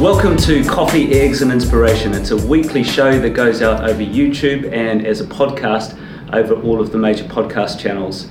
Welcome 0.00 0.36
to 0.38 0.64
Coffee, 0.64 1.12
Eggs 1.12 1.40
and 1.40 1.52
Inspiration. 1.52 2.14
It's 2.14 2.32
a 2.32 2.46
weekly 2.48 2.82
show 2.82 3.16
that 3.20 3.30
goes 3.30 3.62
out 3.62 3.88
over 3.88 4.02
YouTube 4.02 4.70
and 4.72 5.06
as 5.06 5.20
a 5.20 5.24
podcast 5.24 5.96
over 6.34 6.60
all 6.62 6.80
of 6.80 6.90
the 6.90 6.98
major 6.98 7.22
podcast 7.24 7.78
channels. 7.78 8.28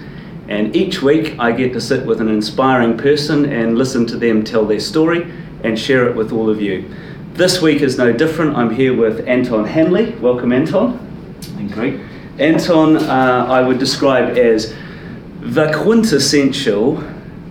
And 0.49 0.75
each 0.75 1.01
week 1.01 1.39
I 1.39 1.53
get 1.53 1.71
to 1.73 1.81
sit 1.81 2.05
with 2.05 2.19
an 2.19 2.27
inspiring 2.27 2.97
person 2.97 3.45
and 3.45 3.77
listen 3.77 4.05
to 4.07 4.17
them 4.17 4.43
tell 4.43 4.65
their 4.65 4.81
story 4.81 5.31
and 5.63 5.79
share 5.79 6.07
it 6.09 6.17
with 6.17 6.33
all 6.33 6.49
of 6.49 6.61
you. 6.61 6.93
This 7.31 7.61
week 7.61 7.81
is 7.81 7.97
no 7.97 8.11
different. 8.11 8.57
I'm 8.57 8.69
here 8.69 8.95
with 8.95 9.25
Anton 9.25 9.65
Hanley. 9.65 10.11
Welcome, 10.15 10.51
Anton. 10.51 10.99
Thank 11.41 11.75
you. 11.77 12.07
Anton, 12.39 12.97
uh, 12.97 13.47
I 13.49 13.61
would 13.61 13.79
describe 13.79 14.37
as 14.37 14.75
the 15.39 15.71
quintessential 15.81 16.97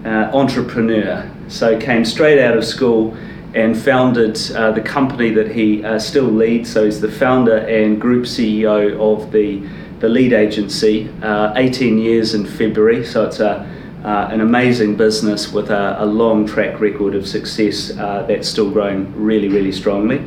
uh, 0.05 0.31
entrepreneur. 0.35 1.29
So 1.49 1.81
came 1.81 2.05
straight 2.05 2.39
out 2.39 2.57
of 2.57 2.65
school 2.65 3.17
and 3.55 3.79
founded 3.79 4.39
uh, 4.53 4.73
the 4.73 4.81
company 4.81 5.31
that 5.31 5.51
he 5.51 5.85
uh, 5.85 5.99
still 5.99 6.25
leads. 6.25 6.73
So 6.73 6.85
he's 6.85 7.01
the 7.01 7.11
founder 7.11 7.59
and 7.59 8.01
group 8.01 8.25
CEO 8.25 8.99
of 8.99 9.31
the 9.33 9.69
the 10.01 10.09
lead 10.09 10.33
agency. 10.33 11.09
Uh, 11.23 11.53
18 11.55 11.97
years 11.97 12.35
in 12.35 12.45
February, 12.45 13.05
so 13.05 13.25
it's 13.25 13.39
a 13.39 13.69
uh, 14.05 14.29
an 14.33 14.41
amazing 14.41 14.97
business 14.97 15.53
with 15.53 15.71
a, 15.71 16.03
a, 16.03 16.05
long 16.05 16.45
track 16.45 16.81
record 16.81 17.15
of 17.15 17.25
success 17.25 17.97
uh, 17.97 18.25
that's 18.27 18.49
still 18.49 18.69
growing 18.69 19.15
really, 19.15 19.49
really 19.49 19.71
strongly. 19.71 20.21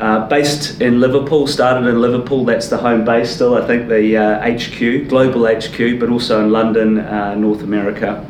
Uh, 0.00 0.26
based 0.26 0.80
in 0.80 0.98
Liverpool, 0.98 1.46
started 1.46 1.86
in 1.86 2.00
Liverpool, 2.00 2.44
that's 2.44 2.66
the 2.66 2.76
home 2.76 3.04
base 3.04 3.30
still, 3.30 3.54
I 3.54 3.64
think, 3.64 3.88
the 3.88 4.16
HQ, 4.42 5.08
global 5.08 5.46
HQ, 5.46 6.00
but 6.00 6.10
also 6.10 6.42
in 6.42 6.50
London, 6.50 6.96
North 7.40 7.62
America, 7.62 8.28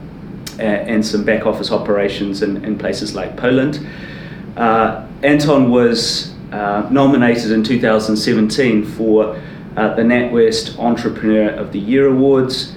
and 0.59 1.05
some 1.05 1.25
back 1.25 1.47
office 1.47 1.73
operations 1.73 2.43
in, 2.43 2.63
in 2.63 2.77
places 2.77 3.15
like 3.15 3.35
Poland. 3.35 3.81
Uh, 4.57 5.07
Anton 5.23 5.71
was 5.71 6.33
uh, 6.51 6.89
nominated 6.91 7.51
in 7.51 7.63
2017 7.63 8.85
for 8.85 9.37
uh, 9.77 9.95
the 9.95 10.03
NatWest 10.03 10.79
Entrepreneur 10.79 11.51
of 11.51 11.73
the 11.73 11.79
Year 11.79 12.09
Awards. 12.09 12.75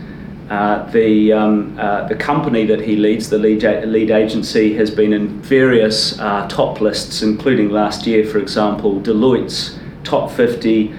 Uh, 0.49 0.83
the, 0.91 1.31
um, 1.31 1.77
uh, 1.80 2.08
the 2.08 2.16
company 2.16 2.66
that 2.66 2.81
he 2.81 2.95
leads, 2.95 3.30
the 3.30 3.38
lead, 3.38 3.63
lead 3.86 4.11
agency, 4.11 4.73
has 4.73 4.89
been 4.89 5.13
in 5.13 5.41
various 5.41 6.19
uh, 6.19 6.47
top 6.49 6.81
lists, 6.81 7.21
including 7.21 7.69
last 7.69 8.05
year, 8.05 8.25
for 8.25 8.39
example, 8.39 8.99
Deloitte's 8.99 9.77
top 10.03 10.31
50 10.31 10.93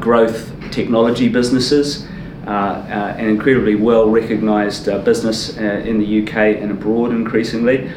growth 0.00 0.50
technology 0.72 1.28
businesses. 1.28 2.08
an 2.46 3.28
incredibly 3.28 3.76
well 3.76 4.08
recognized 4.08 4.86
business 5.04 5.56
in 5.58 5.98
the 5.98 6.22
UK 6.22 6.60
and 6.60 6.72
abroad 6.72 7.10
increasingly. 7.12 7.92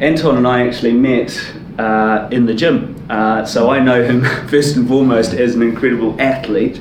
Anton 0.00 0.36
and 0.36 0.46
I 0.46 0.64
actually 0.64 0.92
met 0.92 1.36
uh, 1.76 2.28
in 2.30 2.46
the 2.46 2.54
gym. 2.54 2.94
Uh, 3.10 3.44
so 3.44 3.70
I 3.70 3.80
know 3.80 4.04
him 4.04 4.22
first 4.48 4.76
and 4.76 4.86
foremost 4.86 5.32
as 5.32 5.56
an 5.56 5.62
incredible 5.62 6.20
athlete, 6.20 6.80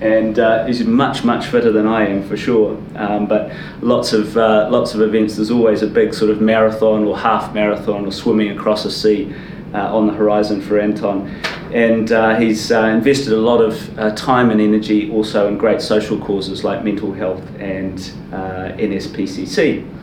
and 0.00 0.38
uh, 0.38 0.64
he's 0.66 0.84
much 0.84 1.22
much 1.22 1.46
fitter 1.46 1.70
than 1.70 1.86
I 1.86 2.06
am 2.06 2.26
for 2.28 2.36
sure. 2.36 2.76
Um, 2.96 3.26
but 3.26 3.52
lots 3.80 4.12
of 4.12 4.36
uh, 4.36 4.68
lots 4.70 4.94
of 4.94 5.02
events. 5.02 5.36
There's 5.36 5.52
always 5.52 5.82
a 5.82 5.86
big 5.86 6.12
sort 6.12 6.32
of 6.32 6.40
marathon 6.40 7.04
or 7.04 7.16
half 7.16 7.54
marathon 7.54 8.06
or 8.06 8.10
swimming 8.10 8.50
across 8.50 8.84
a 8.84 8.90
sea 8.90 9.32
uh, 9.72 9.94
on 9.94 10.08
the 10.08 10.12
horizon 10.12 10.60
for 10.60 10.80
Anton. 10.80 11.28
And 11.72 12.10
uh, 12.10 12.36
he's 12.40 12.72
invested 12.72 13.34
a 13.34 13.40
lot 13.40 13.60
of 13.60 14.16
time 14.16 14.50
and 14.50 14.60
energy 14.60 15.12
also 15.12 15.46
in 15.46 15.58
great 15.58 15.82
social 15.82 16.18
causes 16.18 16.64
like 16.64 16.82
mental 16.82 17.12
health 17.12 17.42
and 17.60 17.98
NSPCC. 18.30 19.97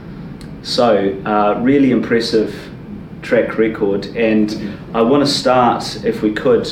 So, 0.66 1.22
uh, 1.28 1.60
really 1.62 1.92
impressive 1.92 2.72
track 3.22 3.60
record. 3.60 4.08
And 4.18 4.76
I 4.96 5.02
want 5.04 5.24
to 5.24 5.32
start, 5.32 6.04
if 6.04 6.24
we 6.24 6.34
could, 6.34 6.68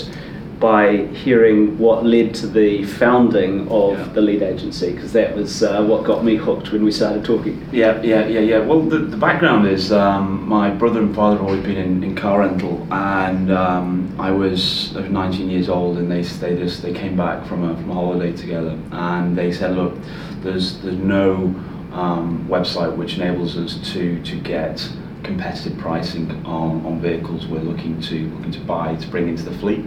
by 0.60 1.06
hearing 1.08 1.78
what 1.78 2.04
led 2.04 2.34
to 2.34 2.48
the 2.48 2.86
founding 2.86 3.68
of 3.68 4.00
yeah. 4.00 4.14
the 4.14 4.22
lead 4.22 4.42
agency, 4.42 4.94
because 4.94 5.14
that 5.14 5.36
was 5.36 5.62
uh, 5.62 5.84
what 5.84 6.06
got 6.06 6.26
me 6.26 6.38
hooked 6.38 6.72
when 6.72 6.84
we 6.84 6.92
started 6.92 7.24
talking. 7.24 7.64
Yeah, 7.72 8.02
yeah, 8.02 8.26
yeah, 8.26 8.40
yeah. 8.40 8.60
Well, 8.60 8.82
the, 8.82 8.98
the 8.98 9.18
background 9.18 9.68
is 9.68 9.92
um, 9.92 10.48
my 10.50 10.72
brother 10.72 11.00
and 11.00 11.14
father 11.14 11.38
have 11.38 11.46
always 11.46 11.64
been 11.64 11.78
in, 11.78 12.04
in 12.04 12.16
car 12.16 12.40
rental, 12.40 12.88
and 12.92 13.52
um, 13.52 14.16
I, 14.18 14.32
was, 14.32 14.96
I 14.98 15.02
was 15.02 15.12
19 15.12 15.52
years 15.52 15.70
old, 15.70 16.00
and 16.00 16.10
they 16.10 16.24
they 16.24 16.56
just 16.56 16.82
they 16.82 16.94
came 16.94 17.16
back 17.16 17.46
from 17.46 17.64
a 17.64 17.76
from 17.76 17.92
a 17.92 17.94
holiday 17.94 18.32
together, 18.32 18.80
and 18.92 19.38
they 19.38 19.52
said, 19.52 19.76
look, 19.76 19.94
there's 20.42 20.80
there's 20.82 20.98
no 20.98 21.54
um, 21.94 22.46
website 22.50 22.96
which 22.96 23.18
enables 23.18 23.56
us 23.58 23.76
to 23.94 24.22
to 24.24 24.40
get 24.40 24.88
competitive 25.24 25.78
pricing 25.78 26.30
on, 26.46 26.86
on 26.86 27.00
vehicles 27.00 27.48
we're 27.48 27.60
looking 27.60 28.02
to 28.02 28.28
looking 28.30 28.52
to 28.52 28.60
buy 28.62 28.96
to 28.96 29.08
bring 29.08 29.30
into 29.30 29.44
the 29.44 29.58
fleet. 29.60 29.86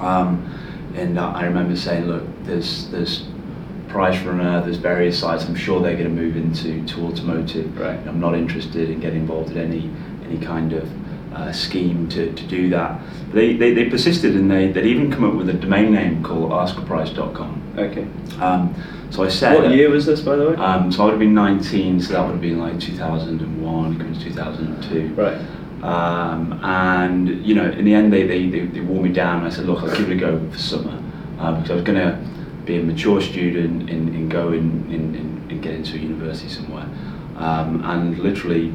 Um, 0.00 0.58
and 0.94 1.18
I 1.18 1.44
remember 1.44 1.76
saying, 1.76 2.06
look, 2.06 2.24
there's 2.44 2.88
there's 2.90 3.24
Price 3.88 4.22
Runner, 4.24 4.62
there's 4.62 4.78
various 4.78 5.18
sites. 5.18 5.44
I'm 5.44 5.54
sure 5.54 5.80
they're 5.80 5.96
going 5.96 6.04
to 6.04 6.22
move 6.22 6.36
into 6.36 6.84
to 6.86 7.06
automotive. 7.06 7.78
Right. 7.78 7.98
I'm 8.06 8.20
not 8.20 8.34
interested 8.34 8.90
in 8.90 9.00
getting 9.00 9.20
involved 9.20 9.52
in 9.52 9.58
any 9.58 9.90
any 10.24 10.44
kind 10.44 10.72
of 10.72 10.88
uh, 11.34 11.52
scheme 11.52 12.08
to, 12.10 12.32
to 12.32 12.46
do 12.46 12.68
that. 12.70 13.00
They, 13.32 13.56
they, 13.56 13.72
they 13.72 13.88
persisted 13.88 14.36
and 14.36 14.50
they, 14.50 14.70
they'd 14.70 14.86
even 14.86 15.10
come 15.10 15.24
up 15.24 15.34
with 15.34 15.48
a 15.48 15.54
domain 15.54 15.92
name 15.92 16.22
called 16.22 16.50
askaprice.com. 16.50 17.74
Okay. 17.78 18.06
Um, 18.40 18.74
so 19.12 19.24
I 19.24 19.28
said. 19.28 19.62
What 19.62 19.72
year 19.72 19.90
was 19.90 20.06
this, 20.06 20.22
by 20.22 20.36
the 20.36 20.50
way? 20.50 20.56
Um, 20.56 20.90
so 20.90 21.02
I 21.02 21.04
would 21.04 21.10
have 21.12 21.20
been 21.20 21.34
19, 21.34 22.00
so 22.00 22.14
that 22.14 22.24
would 22.24 22.32
have 22.32 22.40
been 22.40 22.58
like 22.58 22.80
2001, 22.80 23.98
coming 23.98 24.14
to 24.14 24.20
2002. 24.20 25.14
Right. 25.14 25.38
Um, 25.82 26.58
and 26.62 27.44
you 27.44 27.54
know, 27.54 27.70
in 27.70 27.84
the 27.84 27.92
end, 27.92 28.10
they, 28.10 28.26
they, 28.26 28.48
they, 28.48 28.60
they 28.60 28.80
wore 28.80 29.02
me 29.02 29.12
down. 29.12 29.44
I 29.44 29.50
said, 29.50 29.66
look, 29.66 29.82
I'll 29.82 29.94
give 29.94 30.10
it 30.10 30.16
a 30.16 30.18
go 30.18 30.40
for 30.50 30.58
summer 30.58 30.98
uh, 31.38 31.52
because 31.56 31.70
I 31.70 31.74
was 31.74 31.84
going 31.84 31.98
to 31.98 32.18
be 32.64 32.78
a 32.78 32.82
mature 32.82 33.20
student 33.20 33.90
and, 33.90 34.08
and 34.08 34.30
go 34.30 34.52
in, 34.52 34.90
in, 34.90 35.14
in, 35.14 35.46
and 35.50 35.62
get 35.62 35.74
into 35.74 35.96
a 35.96 35.98
university 35.98 36.48
somewhere. 36.48 36.88
Um, 37.36 37.84
and 37.84 38.18
literally 38.18 38.72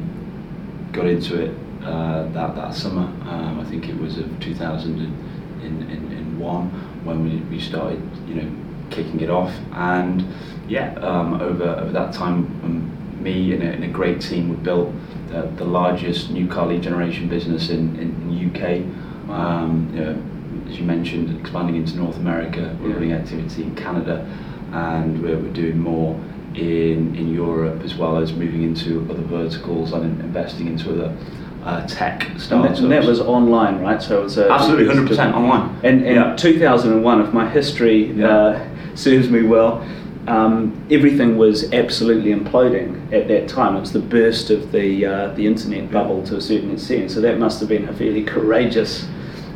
got 0.92 1.06
into 1.06 1.40
it 1.40 1.52
uh, 1.82 2.28
that 2.28 2.54
that 2.54 2.74
summer. 2.74 3.08
Um, 3.28 3.58
I 3.58 3.64
think 3.64 3.88
it 3.88 3.98
was 3.98 4.18
of 4.18 4.38
2001 4.40 6.70
when 7.04 7.24
we, 7.24 7.38
we 7.50 7.58
started, 7.60 8.00
you 8.28 8.34
know, 8.34 8.48
kicking 8.90 9.20
it 9.20 9.30
off. 9.30 9.54
And 9.72 10.26
yeah, 10.68 10.94
um, 10.96 11.34
over 11.34 11.64
over 11.64 11.92
that 11.92 12.12
time, 12.12 12.46
um, 12.64 13.22
me 13.22 13.52
and 13.54 13.62
a, 13.62 13.66
and 13.66 13.84
a, 13.84 13.88
great 13.88 14.20
team 14.20 14.48
we 14.48 14.56
built 14.56 14.92
the, 15.28 15.42
the 15.56 15.64
largest 15.64 16.30
new 16.30 16.46
car 16.46 16.66
lead 16.66 16.82
generation 16.82 17.28
business 17.28 17.70
in 17.70 17.96
in, 17.96 18.30
in 18.30 18.50
UK. 18.50 19.30
Um, 19.30 19.90
you 19.94 20.00
know, 20.00 20.22
as 20.70 20.78
you 20.78 20.84
mentioned, 20.84 21.38
expanding 21.40 21.76
into 21.76 21.96
North 21.96 22.16
America, 22.16 22.76
we're 22.80 22.90
yeah. 22.90 22.98
doing 22.98 23.12
activity 23.12 23.62
in 23.62 23.74
Canada, 23.74 24.26
and 24.72 25.22
we're, 25.22 25.38
we're 25.38 25.52
doing 25.52 25.78
more 25.78 26.14
in 26.54 27.14
in 27.14 27.32
Europe 27.32 27.82
as 27.82 27.94
well 27.94 28.16
as 28.16 28.32
moving 28.32 28.62
into 28.62 29.06
other 29.10 29.22
verticals 29.22 29.92
and 29.92 30.20
investing 30.20 30.66
into 30.66 30.92
other 30.92 31.16
uh, 31.64 31.86
tech 31.86 32.22
startups. 32.38 32.50
And 32.50 32.64
that, 32.64 32.78
and 32.78 32.92
that, 32.92 33.04
was 33.04 33.20
online, 33.20 33.80
right? 33.80 34.00
So 34.00 34.20
it 34.20 34.24
was 34.24 34.38
a, 34.38 34.50
absolutely 34.50 34.94
100% 34.94 35.34
online. 35.34 35.78
And, 35.82 36.04
and 36.06 36.16
yeah. 36.16 36.36
2001, 36.36 37.20
if 37.20 37.32
my 37.32 37.48
history 37.48 38.12
yeah. 38.12 38.28
uh, 38.28 38.67
serves 38.98 39.30
me 39.30 39.42
well, 39.42 39.86
um, 40.26 40.86
everything 40.90 41.38
was 41.38 41.72
absolutely 41.72 42.34
imploding 42.34 43.12
at 43.12 43.28
that 43.28 43.48
time. 43.48 43.76
It 43.76 43.80
was 43.80 43.92
the 43.92 44.00
burst 44.00 44.50
of 44.50 44.72
the 44.72 45.06
uh, 45.06 45.28
the 45.34 45.46
internet 45.46 45.90
bubble 45.90 46.22
to 46.24 46.36
a 46.36 46.40
certain 46.40 46.72
extent. 46.72 47.10
So 47.10 47.20
that 47.22 47.38
must 47.38 47.60
have 47.60 47.68
been 47.68 47.88
a 47.88 47.94
fairly 47.94 48.24
courageous, 48.24 49.08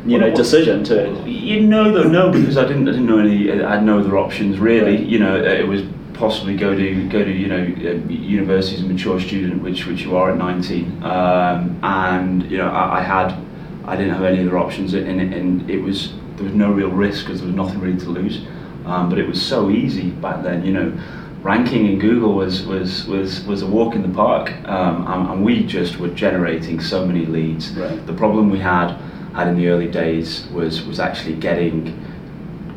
you 0.05 0.17
know, 0.17 0.33
decision 0.33 0.83
to. 0.85 1.23
You 1.29 1.61
know, 1.61 1.91
though, 1.91 2.09
no, 2.09 2.31
because 2.31 2.57
I 2.57 2.65
didn't, 2.65 2.87
I 2.87 2.91
didn't 2.91 3.05
know 3.05 3.19
any. 3.19 3.51
I 3.51 3.75
had 3.75 3.83
no 3.83 3.99
other 3.99 4.17
options 4.17 4.57
really. 4.57 4.97
Right. 4.97 5.05
You 5.05 5.19
know, 5.19 5.35
it 5.35 5.67
was 5.67 5.83
possibly 6.13 6.55
go 6.55 6.75
to 6.75 7.09
go 7.09 7.23
to 7.23 7.31
you 7.31 7.47
know 7.47 7.61
uh, 7.61 8.09
university 8.09 8.77
as 8.77 8.83
a 8.83 8.87
mature 8.87 9.19
student, 9.19 9.61
which 9.61 9.85
which 9.85 10.01
you 10.01 10.15
are 10.15 10.31
at 10.31 10.37
19, 10.37 11.03
um, 11.03 11.79
and 11.83 12.49
you 12.49 12.57
know 12.57 12.69
I, 12.69 12.99
I, 12.99 13.01
had 13.01 13.37
I 13.85 13.95
didn't 13.95 14.13
have 14.13 14.23
any 14.23 14.41
other 14.41 14.57
options, 14.57 14.93
and, 14.93 15.21
and 15.21 15.69
it 15.69 15.81
was 15.81 16.13
there 16.35 16.45
was 16.45 16.53
no 16.53 16.71
real 16.71 16.89
risk 16.89 17.25
because 17.25 17.41
there 17.41 17.47
was 17.47 17.55
nothing 17.55 17.79
really 17.79 17.99
to 17.99 18.09
lose, 18.09 18.45
um, 18.85 19.09
but 19.09 19.17
it 19.17 19.27
was 19.27 19.41
so 19.41 19.69
easy 19.69 20.09
back 20.11 20.43
then, 20.43 20.65
you 20.65 20.73
know. 20.73 20.97
Ranking 21.41 21.87
in 21.87 21.99
Google 21.99 22.35
was 22.35 22.65
was 22.65 23.05
was, 23.05 23.43
was 23.43 23.63
a 23.63 23.67
walk 23.67 23.95
in 23.95 24.01
the 24.01 24.15
park, 24.15 24.53
um, 24.65 25.05
and, 25.07 25.29
and, 25.29 25.43
we 25.43 25.65
just 25.65 25.99
were 25.99 26.07
generating 26.07 26.79
so 26.79 27.05
many 27.05 27.25
leads. 27.25 27.71
Right. 27.71 28.05
The 28.07 28.13
problem 28.13 28.49
we 28.49 28.59
had 28.59 28.95
had 29.33 29.49
in 29.49 29.57
the 29.57 29.67
early 29.67 29.89
days 29.89 30.47
was 30.53 30.83
was 30.85 31.01
actually 31.01 31.35
getting 31.35 31.99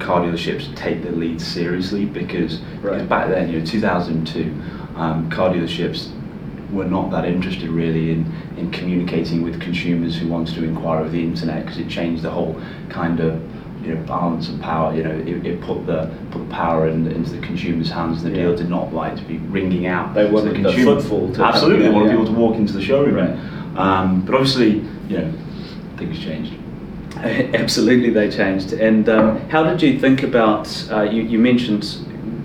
car 0.00 0.20
dealerships 0.20 0.68
to 0.68 0.74
take 0.74 1.02
their 1.02 1.12
leads 1.12 1.46
seriously 1.46 2.04
because, 2.04 2.60
right. 2.82 3.08
back 3.08 3.28
then, 3.28 3.50
you 3.50 3.60
know, 3.60 3.64
2002, 3.64 4.52
um, 4.96 5.30
car 5.30 5.50
dealerships 5.50 6.10
were 6.72 6.84
not 6.84 7.10
that 7.10 7.24
interested 7.24 7.68
really 7.68 8.10
in, 8.10 8.32
in 8.56 8.70
communicating 8.70 9.42
with 9.42 9.60
consumers 9.60 10.16
who 10.16 10.28
wanted 10.28 10.54
to 10.54 10.64
inquire 10.64 11.00
over 11.00 11.08
the 11.08 11.22
internet 11.22 11.64
because 11.64 11.78
it 11.78 11.88
changed 11.88 12.22
the 12.22 12.30
whole 12.30 12.60
kind 12.88 13.20
of 13.20 13.40
you 13.86 13.94
know 13.94 14.02
balance 14.02 14.48
of 14.48 14.60
power. 14.60 14.94
You 14.94 15.04
know, 15.04 15.12
it, 15.12 15.46
it 15.46 15.60
put 15.60 15.86
the 15.86 16.12
put 16.30 16.40
the 16.40 16.52
power 16.52 16.88
in, 16.88 17.06
into 17.06 17.30
the 17.30 17.40
consumer's 17.40 17.90
hands. 17.90 18.22
And 18.22 18.32
the 18.32 18.36
yeah. 18.36 18.44
dealer 18.44 18.56
did 18.56 18.70
not 18.70 18.92
like 18.92 19.16
to 19.16 19.22
be 19.22 19.38
ringing 19.38 19.86
out. 19.86 20.14
They 20.14 20.28
wanted 20.28 20.56
the, 20.56 20.62
consumer. 20.62 20.94
the 20.94 21.00
footfall. 21.00 21.32
To 21.34 21.44
Absolutely, 21.44 21.84
they 21.84 21.90
wanted 21.90 22.06
yeah. 22.06 22.18
people 22.18 22.26
to 22.26 22.32
walk 22.32 22.56
into 22.56 22.72
the 22.72 22.82
showroom. 22.82 23.14
Right. 23.14 23.78
Um, 23.78 24.24
but 24.24 24.34
obviously, 24.34 24.80
you 25.08 25.18
know, 25.18 25.32
things 25.96 26.18
changed. 26.18 26.54
Absolutely, 27.16 28.10
they 28.10 28.30
changed. 28.30 28.72
And 28.72 29.08
um, 29.08 29.48
how 29.48 29.62
did 29.62 29.80
you 29.80 29.98
think 29.98 30.22
about? 30.22 30.68
Uh, 30.90 31.02
you, 31.02 31.22
you 31.22 31.38
mentioned 31.38 31.84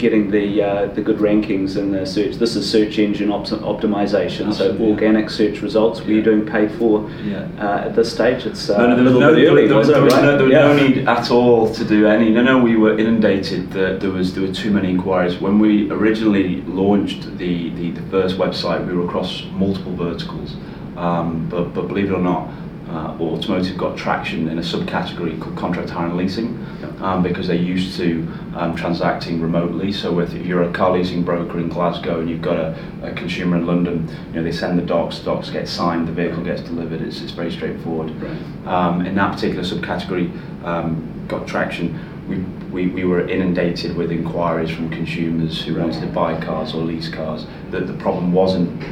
getting 0.02 0.32
the 0.32 0.62
uh, 0.62 0.86
the 0.98 1.02
good 1.02 1.18
rankings 1.20 1.78
in 1.78 1.92
the 1.92 2.06
search. 2.06 2.36
This 2.36 2.56
is 2.56 2.70
search 2.70 2.98
engine 3.00 3.32
op- 3.32 3.46
optimization, 3.46 4.48
Absolutely, 4.48 4.78
so 4.80 4.84
yeah. 4.84 4.90
organic 4.94 5.30
search 5.30 5.62
results. 5.62 6.02
Were 6.02 6.10
you 6.12 6.18
Yeah. 6.18 6.24
doing 6.30 6.46
paid 6.46 6.72
for 6.72 7.10
Yeah. 7.24 7.48
uh, 7.60 7.86
at 7.88 7.96
this 7.96 8.12
stage? 8.12 8.46
It's 8.46 8.70
uh, 8.70 8.78
No, 8.78 8.88
no, 8.88 8.96
there 8.96 9.06
was 9.06 9.14
no, 9.14 9.30
early, 9.30 9.68
there, 9.68 9.78
was 9.78 9.88
there 9.88 10.02
was 10.02 10.14
right? 10.14 10.24
no, 10.24 10.32
there 10.38 10.46
was 10.46 10.54
yeah. 10.54 10.74
no 10.74 10.76
need 10.88 11.08
at 11.08 11.32
all 11.32 11.72
to 11.74 11.84
do 11.86 12.08
any. 12.08 12.30
No, 12.32 12.42
no, 12.52 12.58
we 12.58 12.76
were 12.76 12.98
inundated. 12.98 13.72
That 13.72 14.00
there 14.02 14.12
was 14.12 14.34
there 14.34 14.44
were 14.48 14.54
too 14.64 14.72
many 14.72 14.90
inquiries. 14.90 15.40
When 15.40 15.60
we 15.60 15.90
originally 15.92 16.62
launched 16.82 17.38
the, 17.38 17.70
the, 17.78 17.92
the 17.92 18.06
first 18.10 18.38
website, 18.38 18.86
we 18.88 18.94
were 18.98 19.06
across 19.06 19.32
multiple 19.54 19.96
verticals. 19.96 20.56
Um, 20.98 21.48
but 21.50 21.74
but 21.76 21.88
believe 21.88 22.10
it 22.12 22.16
or 22.22 22.26
not, 22.34 22.50
uh, 22.92 23.16
automotive 23.22 23.78
got 23.78 23.98
traction 23.98 24.50
in 24.50 24.60
a 24.60 24.62
subcategory 24.62 25.40
called 25.40 25.58
contract 25.58 25.90
hire 25.90 26.08
and 26.08 26.18
leasing 26.18 26.66
um, 27.00 27.24
because 27.24 27.48
they're 27.48 27.56
used 27.56 27.96
to 27.98 28.28
um, 28.56 28.76
transacting 28.76 29.42
remotely. 29.42 29.94
So 29.94 30.20
if 30.20 30.34
you're 30.34 30.64
a 30.64 30.74
car 30.74 30.92
leasing 30.92 31.24
broker 31.24 31.58
in 31.60 31.70
Glasgow 31.70 32.20
and 32.20 32.30
you've 32.30 32.42
got 32.42 32.58
a, 32.58 32.78
a 33.02 33.14
consumer 33.14 33.58
in 33.58 33.66
London, 33.66 34.10
you 34.28 34.34
know 34.34 34.44
they 34.44 34.52
send 34.52 34.78
the 34.78 34.86
docs, 34.86 35.20
docs 35.20 35.50
get 35.50 35.68
signed, 35.68 36.08
the 36.08 36.12
vehicle 36.12 36.44
gets 36.44 36.62
delivered. 36.62 37.02
It's, 37.02 37.22
it's 37.22 37.32
very 37.32 37.52
straightforward. 37.52 38.12
Right. 38.22 38.68
Um, 38.68 39.06
in 39.06 39.16
that 39.16 39.36
particular 39.36 39.64
subcategory, 39.64 40.30
um, 40.66 41.26
got 41.28 41.48
traction. 41.48 41.98
We, 42.28 42.38
we, 42.72 42.88
we 42.88 43.04
were 43.06 43.28
inundated 43.28 43.96
with 43.96 44.12
inquiries 44.12 44.70
from 44.70 44.90
consumers 44.90 45.62
who 45.64 45.76
wanted 45.76 46.02
to 46.02 46.08
buy 46.08 46.40
cars 46.40 46.74
or 46.74 46.82
lease 46.82 47.10
cars. 47.10 47.46
That 47.72 47.88
the 47.88 47.94
problem 47.94 48.32
wasn't 48.34 48.84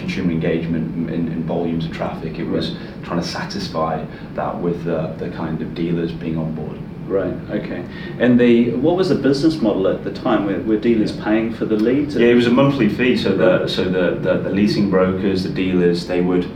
consumer 0.00 0.30
engagement 0.32 1.10
in, 1.10 1.28
in 1.28 1.44
volumes 1.44 1.84
of 1.86 1.92
traffic. 1.92 2.38
It 2.38 2.44
was 2.44 2.76
trying 3.04 3.20
to 3.20 3.26
satisfy 3.26 4.04
that 4.34 4.54
with 4.60 4.86
uh, 4.88 5.12
the 5.18 5.30
kind 5.30 5.60
of 5.62 5.74
dealers 5.74 6.10
being 6.12 6.38
on 6.38 6.54
board. 6.54 6.78
Right. 7.06 7.34
Okay. 7.50 7.84
And 8.20 8.38
the 8.38 8.70
what 8.76 8.96
was 8.96 9.08
the 9.08 9.16
business 9.16 9.60
model 9.60 9.88
at 9.88 10.04
the 10.04 10.12
time? 10.12 10.46
Were, 10.46 10.60
were 10.62 10.76
dealers 10.78 11.12
paying 11.12 11.52
for 11.52 11.64
the 11.64 11.76
leads? 11.76 12.14
Yeah, 12.16 12.28
it 12.28 12.34
was 12.34 12.46
a 12.46 12.50
monthly 12.62 12.88
fee. 12.88 13.16
So 13.16 13.36
the 13.36 13.66
so 13.68 13.84
the, 13.84 14.18
the, 14.20 14.38
the 14.38 14.50
leasing 14.50 14.90
brokers, 14.90 15.42
the 15.42 15.48
dealers, 15.50 16.06
they 16.06 16.20
would 16.20 16.46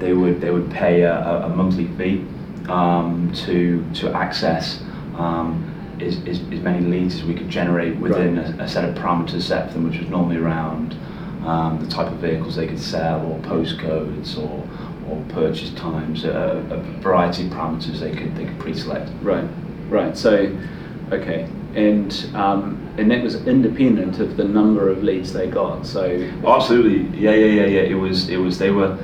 they 0.00 0.12
would 0.12 0.40
they 0.40 0.50
would 0.50 0.68
pay 0.70 1.02
a, 1.02 1.44
a- 1.46 1.48
monthly 1.48 1.86
fee 1.98 2.24
um, 2.68 3.30
to 3.46 3.84
to 4.00 4.12
access 4.14 4.82
um, 5.16 5.50
as, 6.00 6.16
as, 6.26 6.40
as 6.54 6.60
many 6.60 6.80
leads 6.84 7.14
as 7.16 7.22
we 7.24 7.34
could 7.34 7.48
generate 7.48 7.96
within 7.98 8.36
Right. 8.38 8.58
a, 8.58 8.64
a 8.64 8.68
set 8.68 8.84
of 8.88 8.94
parameters 8.96 9.42
set 9.42 9.68
for 9.68 9.74
them, 9.74 9.88
which 9.88 10.00
was 10.00 10.08
normally 10.08 10.38
around 10.38 10.96
um, 11.44 11.80
the 11.84 11.90
type 11.90 12.08
of 12.08 12.18
vehicles 12.18 12.56
they 12.56 12.66
could 12.66 12.80
sell, 12.80 13.20
or 13.26 13.38
postcodes, 13.40 14.36
or 14.38 14.68
or 15.08 15.22
purchase 15.30 15.70
times, 15.74 16.24
a, 16.24 16.30
a 16.70 16.76
variety 17.00 17.46
of 17.46 17.52
parameters 17.52 17.98
they 17.98 18.12
could 18.12 18.36
they 18.36 18.44
could 18.44 18.58
pre-select. 18.58 19.10
Right, 19.22 19.48
right. 19.88 20.16
So, 20.16 20.56
okay, 21.10 21.48
and 21.74 22.30
um, 22.34 22.76
and 22.98 23.10
that 23.10 23.22
was 23.22 23.46
independent 23.46 24.18
of 24.20 24.36
the 24.36 24.44
number 24.44 24.88
of 24.88 25.02
leads 25.02 25.32
they 25.32 25.48
got. 25.48 25.86
So, 25.86 26.02
Oh, 26.44 26.56
absolutely. 26.56 27.18
Yeah, 27.18 27.30
yeah, 27.32 27.62
yeah, 27.62 27.66
yeah. 27.66 27.80
It 27.82 27.94
was, 27.94 28.28
it 28.28 28.36
was. 28.36 28.58
They 28.58 28.70
were, 28.70 28.98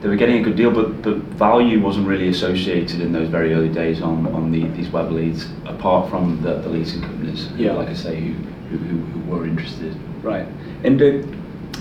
they 0.00 0.08
were 0.08 0.16
getting 0.16 0.38
a 0.40 0.42
good 0.42 0.56
deal, 0.56 0.70
but 0.70 1.02
but 1.02 1.16
value 1.16 1.80
wasn't 1.80 2.06
really 2.08 2.28
associated 2.28 3.00
in 3.00 3.12
those 3.12 3.28
very 3.28 3.52
early 3.52 3.68
days 3.68 4.00
on 4.00 4.26
on 4.34 4.50
the, 4.50 4.66
these 4.68 4.88
web 4.90 5.10
leads, 5.12 5.46
apart 5.66 6.08
from 6.08 6.40
the, 6.42 6.54
the 6.58 6.68
leasing 6.68 7.02
companies. 7.02 7.48
Yeah. 7.56 7.72
Like 7.72 7.88
I 7.88 7.94
say, 7.94 8.18
who 8.20 8.32
who, 8.70 8.78
who, 8.78 8.98
who 8.98 9.30
were 9.30 9.44
interested. 9.46 9.94
right. 10.22 10.46
And 10.84 10.98
did, 10.98 11.28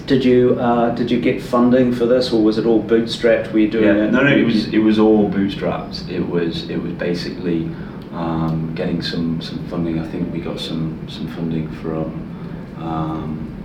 did 0.07 0.23
you 0.25 0.57
uh, 0.59 0.89
did 0.95 1.09
you 1.11 1.19
get 1.19 1.41
funding 1.41 1.93
for 1.93 2.05
this, 2.05 2.31
or 2.33 2.43
was 2.43 2.57
it 2.57 2.65
all 2.65 2.81
bootstrapped? 2.83 3.51
Were 3.51 3.59
you 3.59 3.69
doing 3.69 3.85
Yeah. 3.85 4.03
it? 4.05 4.11
No, 4.11 4.23
no. 4.23 4.35
It 4.35 4.43
was 4.43 4.67
it 4.73 4.79
was 4.79 4.99
all 4.99 5.29
bootstrapped. 5.29 6.09
It 6.09 6.21
was 6.27 6.69
it 6.69 6.77
was 6.81 6.93
basically 6.93 7.65
um, 8.13 8.73
getting 8.75 9.01
some 9.01 9.41
some 9.41 9.59
funding. 9.67 9.99
I 9.99 10.07
think 10.07 10.31
we 10.33 10.39
got 10.41 10.59
some 10.59 11.07
some 11.09 11.27
funding 11.29 11.69
from 11.81 12.05
um, 12.77 13.55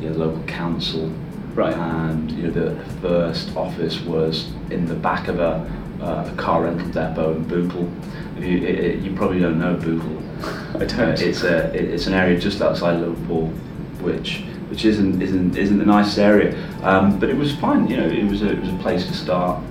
yeah, 0.00 0.10
the 0.10 0.18
local 0.18 0.42
council. 0.44 1.12
Right. 1.54 1.74
and 1.74 2.30
you 2.30 2.44
know 2.44 2.50
the 2.50 2.84
first 3.00 3.56
office 3.56 4.00
was 4.02 4.52
in 4.70 4.86
the 4.86 4.94
back 4.94 5.26
of 5.26 5.40
a, 5.40 5.68
uh, 6.00 6.30
a 6.32 6.36
car 6.36 6.62
rental 6.62 6.86
depot 6.88 7.32
in 7.34 7.42
Bootle. 7.48 7.90
You, 8.38 8.58
it, 8.58 8.78
it- 8.78 8.98
you 9.02 9.12
probably 9.16 9.40
don't 9.40 9.58
know 9.58 9.74
Bootle. 9.74 10.22
I 10.80 10.84
don't. 10.84 11.00
Uh, 11.00 11.16
it's 11.18 11.42
a 11.42 11.74
it- 11.74 11.88
it's 11.94 12.06
an 12.06 12.14
area 12.14 12.38
just 12.38 12.62
outside 12.62 13.00
Liverpool, 13.00 13.48
which 14.00 14.44
which 14.70 14.84
isn't 14.84 15.20
isn't 15.22 15.56
isn't 15.56 15.78
the 15.78 15.86
nicest 15.86 16.18
area, 16.18 16.54
um, 16.82 17.18
but 17.18 17.28
it 17.30 17.36
was 17.36 17.54
fine. 17.56 17.88
You 17.88 17.96
know, 17.98 18.06
it 18.06 18.24
was 18.28 18.42
a 18.42 18.50
it 18.52 18.60
was 18.60 18.68
a 18.70 18.76
place 18.78 19.06
to 19.06 19.14
start, 19.14 19.62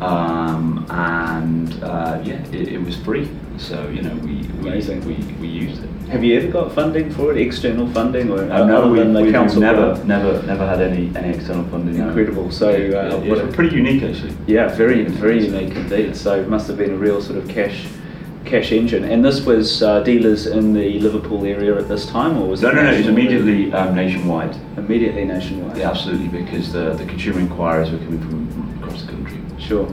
um, 0.00 0.86
and 0.90 1.82
uh, 1.84 2.20
yeah, 2.24 2.42
it, 2.52 2.68
it 2.68 2.78
was 2.82 2.96
free. 2.96 3.28
So 3.58 3.88
you 3.88 4.02
know 4.02 4.14
we 4.16 4.42
we, 4.62 4.70
we 5.06 5.14
we 5.40 5.48
used 5.48 5.82
it. 5.84 5.90
Have 6.08 6.24
you 6.24 6.36
ever 6.40 6.48
got 6.50 6.72
funding 6.72 7.08
for 7.12 7.30
it, 7.30 7.38
external 7.38 7.86
funding, 7.92 8.30
or 8.32 8.40
Uh, 8.50 8.66
no, 8.66 8.88
we, 8.90 9.30
council? 9.30 9.60
never 9.60 9.92
grant? 9.94 10.06
never 10.06 10.42
never 10.46 10.66
had 10.66 10.80
any 10.80 11.12
any 11.14 11.34
external 11.36 11.64
funding. 11.64 11.98
no. 11.98 12.08
Incredible. 12.08 12.50
So, 12.50 12.70
Yeah, 12.70 12.96
uh, 12.98 13.08
yeah, 13.22 13.28
what 13.30 13.38
it's 13.38 13.52
a- 13.52 13.56
pretty 13.56 13.76
unique 13.76 14.02
actually. 14.02 14.32
Yeah, 14.46 14.68
very 14.74 15.04
very 15.04 15.44
unique 15.46 15.74
indeed. 15.76 16.16
So 16.16 16.34
it 16.40 16.48
must 16.48 16.66
have 16.68 16.78
been 16.78 16.90
a 16.92 16.96
real 16.96 17.20
sort 17.20 17.38
of 17.38 17.46
cash 17.48 17.86
cash 18.50 18.72
engine. 18.72 19.04
And 19.04 19.24
this 19.24 19.40
was 19.46 19.82
uh, 19.82 20.00
dealers 20.02 20.46
in 20.46 20.72
the 20.74 20.98
Liverpool 20.98 21.44
area 21.46 21.76
at 21.78 21.88
this 21.88 22.04
time, 22.06 22.36
or 22.38 22.48
was 22.48 22.62
No, 22.62 22.70
it 22.70 22.74
no, 22.74 22.82
no. 22.82 22.90
It 22.92 22.98
was 22.98 23.06
immediately 23.08 23.72
um, 23.72 23.94
nationwide. 23.94 24.54
immediately 24.76 25.24
nationwide? 25.24 25.76
Yeah, 25.78 25.90
absolutely, 25.90 26.28
because 26.28 26.72
the 26.72 26.92
the 26.94 27.04
consumer 27.06 27.40
inquiries 27.40 27.90
were 27.90 27.98
coming 27.98 28.20
from 28.20 28.82
across 28.82 29.02
the 29.02 29.12
country. 29.12 29.38
Sure. 29.58 29.88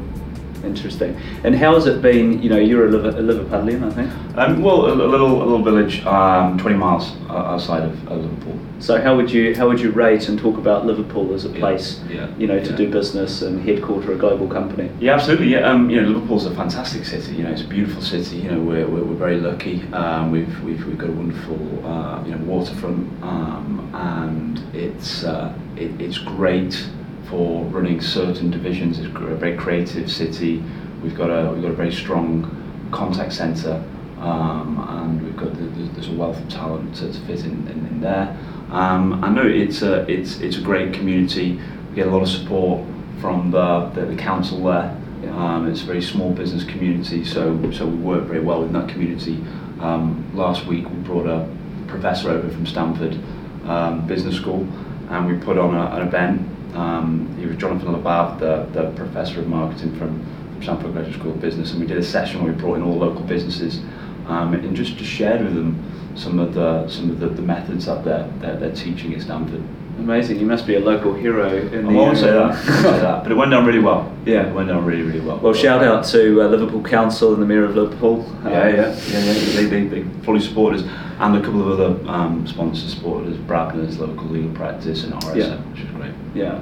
Interesting. 0.67 1.15
And 1.43 1.55
how 1.55 1.73
has 1.75 1.85
it 1.87 2.01
been? 2.01 2.41
You 2.41 2.49
know, 2.49 2.57
you're 2.57 2.85
a, 2.85 2.89
Liver, 2.89 3.09
a 3.09 3.21
Liverpudlian, 3.21 3.83
I 3.83 3.91
think. 3.91 4.37
Um, 4.37 4.61
well, 4.61 4.85
a, 4.85 4.93
a 4.93 5.07
little 5.07 5.41
a 5.41 5.45
little 5.45 5.63
village, 5.63 6.05
um, 6.05 6.57
20 6.57 6.77
miles 6.77 7.15
uh, 7.29 7.33
outside 7.53 7.83
of, 7.83 8.07
of 8.07 8.17
Liverpool. 8.23 8.59
So 8.79 9.01
how 9.01 9.15
would 9.15 9.31
you 9.31 9.55
how 9.55 9.67
would 9.67 9.79
you 9.79 9.91
rate 9.91 10.29
and 10.29 10.37
talk 10.37 10.57
about 10.57 10.85
Liverpool 10.85 11.33
as 11.33 11.45
a 11.45 11.49
Yeah, 11.49 11.59
place, 11.59 12.01
yeah, 12.09 12.29
you 12.37 12.45
know, 12.45 12.59
to 12.59 12.69
yeah. 12.69 12.75
do 12.75 12.91
business 12.91 13.41
and 13.41 13.59
headquarter 13.67 14.11
a 14.13 14.15
global 14.17 14.47
company? 14.47 14.91
Yeah, 14.99 15.15
absolutely. 15.15 15.47
Yeah, 15.47 15.69
um, 15.69 15.89
you 15.89 15.99
know, 16.01 16.09
Liverpool's 16.09 16.45
a 16.45 16.53
fantastic 16.53 17.05
city. 17.05 17.33
You 17.33 17.43
know, 17.43 17.51
it's 17.51 17.63
a 17.63 17.67
beautiful 17.67 18.01
city. 18.01 18.37
You 18.37 18.51
know, 18.51 18.59
we're, 18.59 18.87
we're, 18.87 19.03
we're 19.03 19.15
very 19.15 19.39
lucky. 19.39 19.81
Um, 19.93 20.29
we've, 20.31 20.61
we've 20.63 20.85
we've 20.85 20.97
got 20.97 21.09
a 21.09 21.13
wonderful 21.13 21.59
uh, 21.85 22.23
you 22.25 22.35
know 22.35 22.43
waterfront, 22.45 23.07
um, 23.23 23.89
and 23.93 24.59
it's 24.75 25.23
uh, 25.23 25.51
it, 25.75 25.99
it's 25.99 26.19
great 26.19 26.87
for 27.29 27.63
running 27.65 28.01
certain 28.01 28.49
divisions. 28.51 28.99
It's 28.99 29.07
a 29.07 29.35
very 29.35 29.57
creative 29.57 30.11
city. 30.11 30.63
We've 31.03 31.15
got 31.15 31.29
a 31.29 31.51
we've 31.51 31.61
got 31.61 31.71
a 31.71 31.75
very 31.75 31.91
strong 31.91 32.53
contact 32.91 33.33
centre, 33.33 33.83
um, 34.19 34.85
and 34.89 35.21
we've 35.23 35.37
got 35.37 35.53
the, 35.53 35.63
the, 35.63 35.83
there's 35.93 36.07
a 36.07 36.13
wealth 36.13 36.37
of 36.37 36.49
talent 36.49 36.95
to, 36.95 37.11
to 37.11 37.19
fit 37.21 37.41
in, 37.41 37.67
in, 37.67 37.85
in 37.87 38.01
there. 38.01 38.37
Um, 38.71 39.23
I 39.23 39.29
know 39.29 39.45
it's 39.45 39.81
a 39.81 40.09
it's 40.11 40.39
it's 40.39 40.57
a 40.57 40.61
great 40.61 40.93
community. 40.93 41.59
We 41.89 41.95
get 41.95 42.07
a 42.07 42.11
lot 42.11 42.21
of 42.21 42.29
support 42.29 42.85
from 43.19 43.51
the 43.51 43.89
the, 43.93 44.05
the 44.05 44.15
council 44.15 44.63
there. 44.63 44.95
Um, 45.31 45.67
it's 45.67 45.81
a 45.81 45.85
very 45.85 46.01
small 46.01 46.31
business 46.31 46.63
community, 46.63 47.25
so 47.25 47.71
so 47.71 47.85
we 47.85 47.97
work 47.97 48.25
very 48.25 48.41
well 48.41 48.63
in 48.63 48.73
that 48.73 48.89
community. 48.89 49.43
Um, 49.79 50.31
last 50.33 50.65
week 50.65 50.89
we 50.89 50.95
brought 50.97 51.27
a 51.27 51.47
professor 51.87 52.29
over 52.29 52.49
from 52.49 52.65
Stanford 52.65 53.19
um, 53.65 54.07
Business 54.07 54.35
School, 54.35 54.67
and 55.09 55.27
we 55.27 55.37
put 55.43 55.57
on 55.57 55.75
a, 55.75 55.95
an 55.95 56.07
event. 56.07 56.56
Um, 56.73 57.35
he 57.39 57.45
was 57.45 57.57
Jonathan 57.57 57.89
Levav, 57.89 58.39
the, 58.39 58.67
the 58.71 58.91
professor 58.91 59.39
of 59.39 59.47
marketing 59.47 59.97
from, 59.97 60.23
from 60.53 60.63
Stanford 60.63 60.93
Graduate 60.93 61.15
School 61.19 61.31
of 61.31 61.41
Business, 61.41 61.71
and 61.71 61.79
we 61.81 61.87
did 61.87 61.97
a 61.97 62.03
session 62.03 62.43
where 62.43 62.51
we 62.53 62.59
brought 62.59 62.75
in 62.75 62.83
all 62.83 62.97
local 62.97 63.21
businesses 63.21 63.79
um, 64.27 64.53
and 64.53 64.75
just, 64.75 64.95
just 64.97 65.09
shared 65.09 65.41
with 65.43 65.55
them 65.55 65.83
some 66.15 66.39
of 66.39 66.53
the 66.53 66.87
some 66.89 67.09
of 67.11 67.19
the, 67.19 67.29
the 67.29 67.41
methods 67.41 67.85
that 67.85 68.03
they're, 68.03 68.27
they're, 68.39 68.57
they're 68.57 68.75
teaching 68.75 69.13
at 69.13 69.21
Stanford. 69.21 69.61
Amazing. 69.99 70.39
You 70.39 70.45
must 70.45 70.67
be 70.67 70.75
a 70.75 70.79
local 70.79 71.13
hero 71.15 71.47
in 71.57 71.87
I 71.87 71.91
the 71.91 71.97
won't 71.97 72.17
say 72.17 72.27
that, 72.31 72.37
I 72.37 72.47
won't 72.49 72.59
say 72.59 72.99
that, 72.99 73.23
but 73.23 73.31
it 73.31 73.35
went 73.35 73.49
down 73.49 73.65
really 73.65 73.79
well. 73.79 74.11
Yeah. 74.25 74.47
it 74.47 74.53
went 74.53 74.67
down 74.67 74.85
really 74.85 75.01
really 75.01 75.21
well. 75.21 75.37
Well, 75.39 75.53
shout 75.53 75.83
out 75.83 76.05
to 76.05 76.41
uh, 76.43 76.47
Liverpool 76.47 76.83
Council 76.83 77.33
and 77.33 77.41
the 77.41 77.45
Mayor 77.47 77.63
of 77.65 77.75
Liverpool. 77.75 78.23
Yeah, 78.43 78.49
Um, 78.49 78.51
yeah, 78.51 78.71
yeah, 78.75 79.21
yeah. 79.21 79.33
They, 79.55 79.65
they, 79.65 79.83
they 79.87 80.03
fully 80.23 80.39
supported 80.39 80.81
us, 80.81 80.87
and 81.19 81.35
a 81.35 81.41
couple 81.41 81.61
of 81.71 81.79
other 81.79 82.09
um, 82.11 82.45
sponsors 82.47 82.93
supported 82.93 83.33
us. 83.33 83.39
Brabner's 83.39 83.99
local 83.99 84.25
legal 84.27 84.51
practice 84.51 85.03
and 85.03 85.13
RSM, 85.13 85.35
Yeah. 85.35 85.55
which 85.71 85.81
was 85.83 85.91
great. 85.91 86.11
Yeah, 86.35 86.59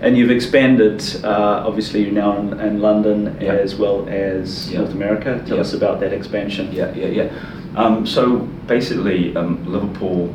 and 0.00 0.16
you've 0.16 0.30
expanded. 0.30 1.02
Uh, 1.24 1.64
obviously, 1.66 2.04
you're 2.04 2.12
now 2.12 2.38
in, 2.38 2.58
in 2.60 2.80
London 2.80 3.36
Yeah. 3.40 3.52
as 3.54 3.74
well 3.74 4.08
as 4.08 4.70
Yeah. 4.70 4.80
North 4.80 4.92
America. 4.92 5.42
Tell 5.46 5.60
us 5.60 5.72
about 5.72 6.00
that 6.00 6.12
expansion. 6.12 6.70
Yeah, 6.72 6.94
yeah, 6.94 7.06
yeah. 7.08 7.30
Um, 7.76 8.06
so 8.06 8.38
basically, 8.66 9.36
um, 9.36 9.64
Liverpool 9.70 10.32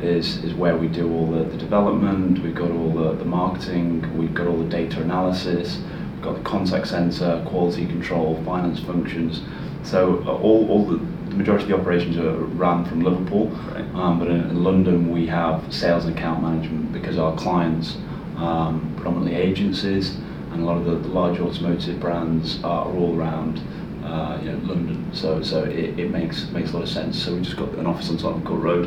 is 0.00 0.42
is 0.44 0.54
where 0.54 0.76
we 0.76 0.88
do 0.88 1.12
all 1.12 1.26
the, 1.26 1.44
the 1.44 1.56
development. 1.56 2.38
We've 2.42 2.54
got 2.54 2.70
all 2.70 2.90
the, 2.90 3.12
the 3.14 3.24
marketing. 3.24 4.16
We've 4.16 4.34
got 4.34 4.46
all 4.46 4.58
the 4.58 4.68
data 4.68 5.00
analysis. 5.00 5.80
We've 6.14 6.22
got 6.22 6.36
the 6.36 6.42
contact 6.44 6.86
center, 6.88 7.42
quality 7.46 7.86
control, 7.86 8.40
finance 8.44 8.80
functions. 8.80 9.42
So 9.82 10.22
uh, 10.26 10.30
all 10.36 10.68
all 10.70 10.84
the, 10.86 11.00
the 11.32 11.38
majority 11.38 11.64
of 11.64 11.70
the 11.70 11.76
operations 11.76 12.18
are 12.18 12.34
run 12.34 12.84
from 12.84 13.00
Liverpool. 13.00 13.48
Right. 13.48 13.84
Um, 13.94 14.18
but 14.18 14.28
in, 14.28 14.40
in 14.40 14.62
London, 14.62 15.10
we 15.10 15.26
have 15.28 15.72
sales 15.72 16.04
and 16.04 16.16
account 16.16 16.42
management 16.42 16.92
because 16.92 17.18
our 17.18 17.34
clients, 17.36 17.96
um, 18.36 18.92
predominantly 18.96 19.34
agencies, 19.34 20.16
and 20.52 20.62
a 20.62 20.64
lot 20.64 20.76
of 20.76 20.84
the, 20.84 20.96
the 20.96 21.08
large 21.08 21.40
automotive 21.40 21.98
brands 21.98 22.62
are, 22.62 22.84
all 22.84 23.18
around 23.18 23.62
uh, 24.04 24.38
you 24.42 24.52
know, 24.52 24.58
London. 24.66 25.08
So 25.14 25.42
so 25.42 25.64
it, 25.64 25.98
it 25.98 26.10
makes 26.10 26.50
makes 26.50 26.72
a 26.72 26.74
lot 26.74 26.82
of 26.82 26.88
sense. 26.90 27.22
So 27.22 27.34
we 27.34 27.40
just 27.40 27.56
got 27.56 27.70
an 27.70 27.86
office 27.86 28.10
on 28.10 28.18
Tottenham 28.18 28.46
Court 28.46 28.60
Road, 28.60 28.86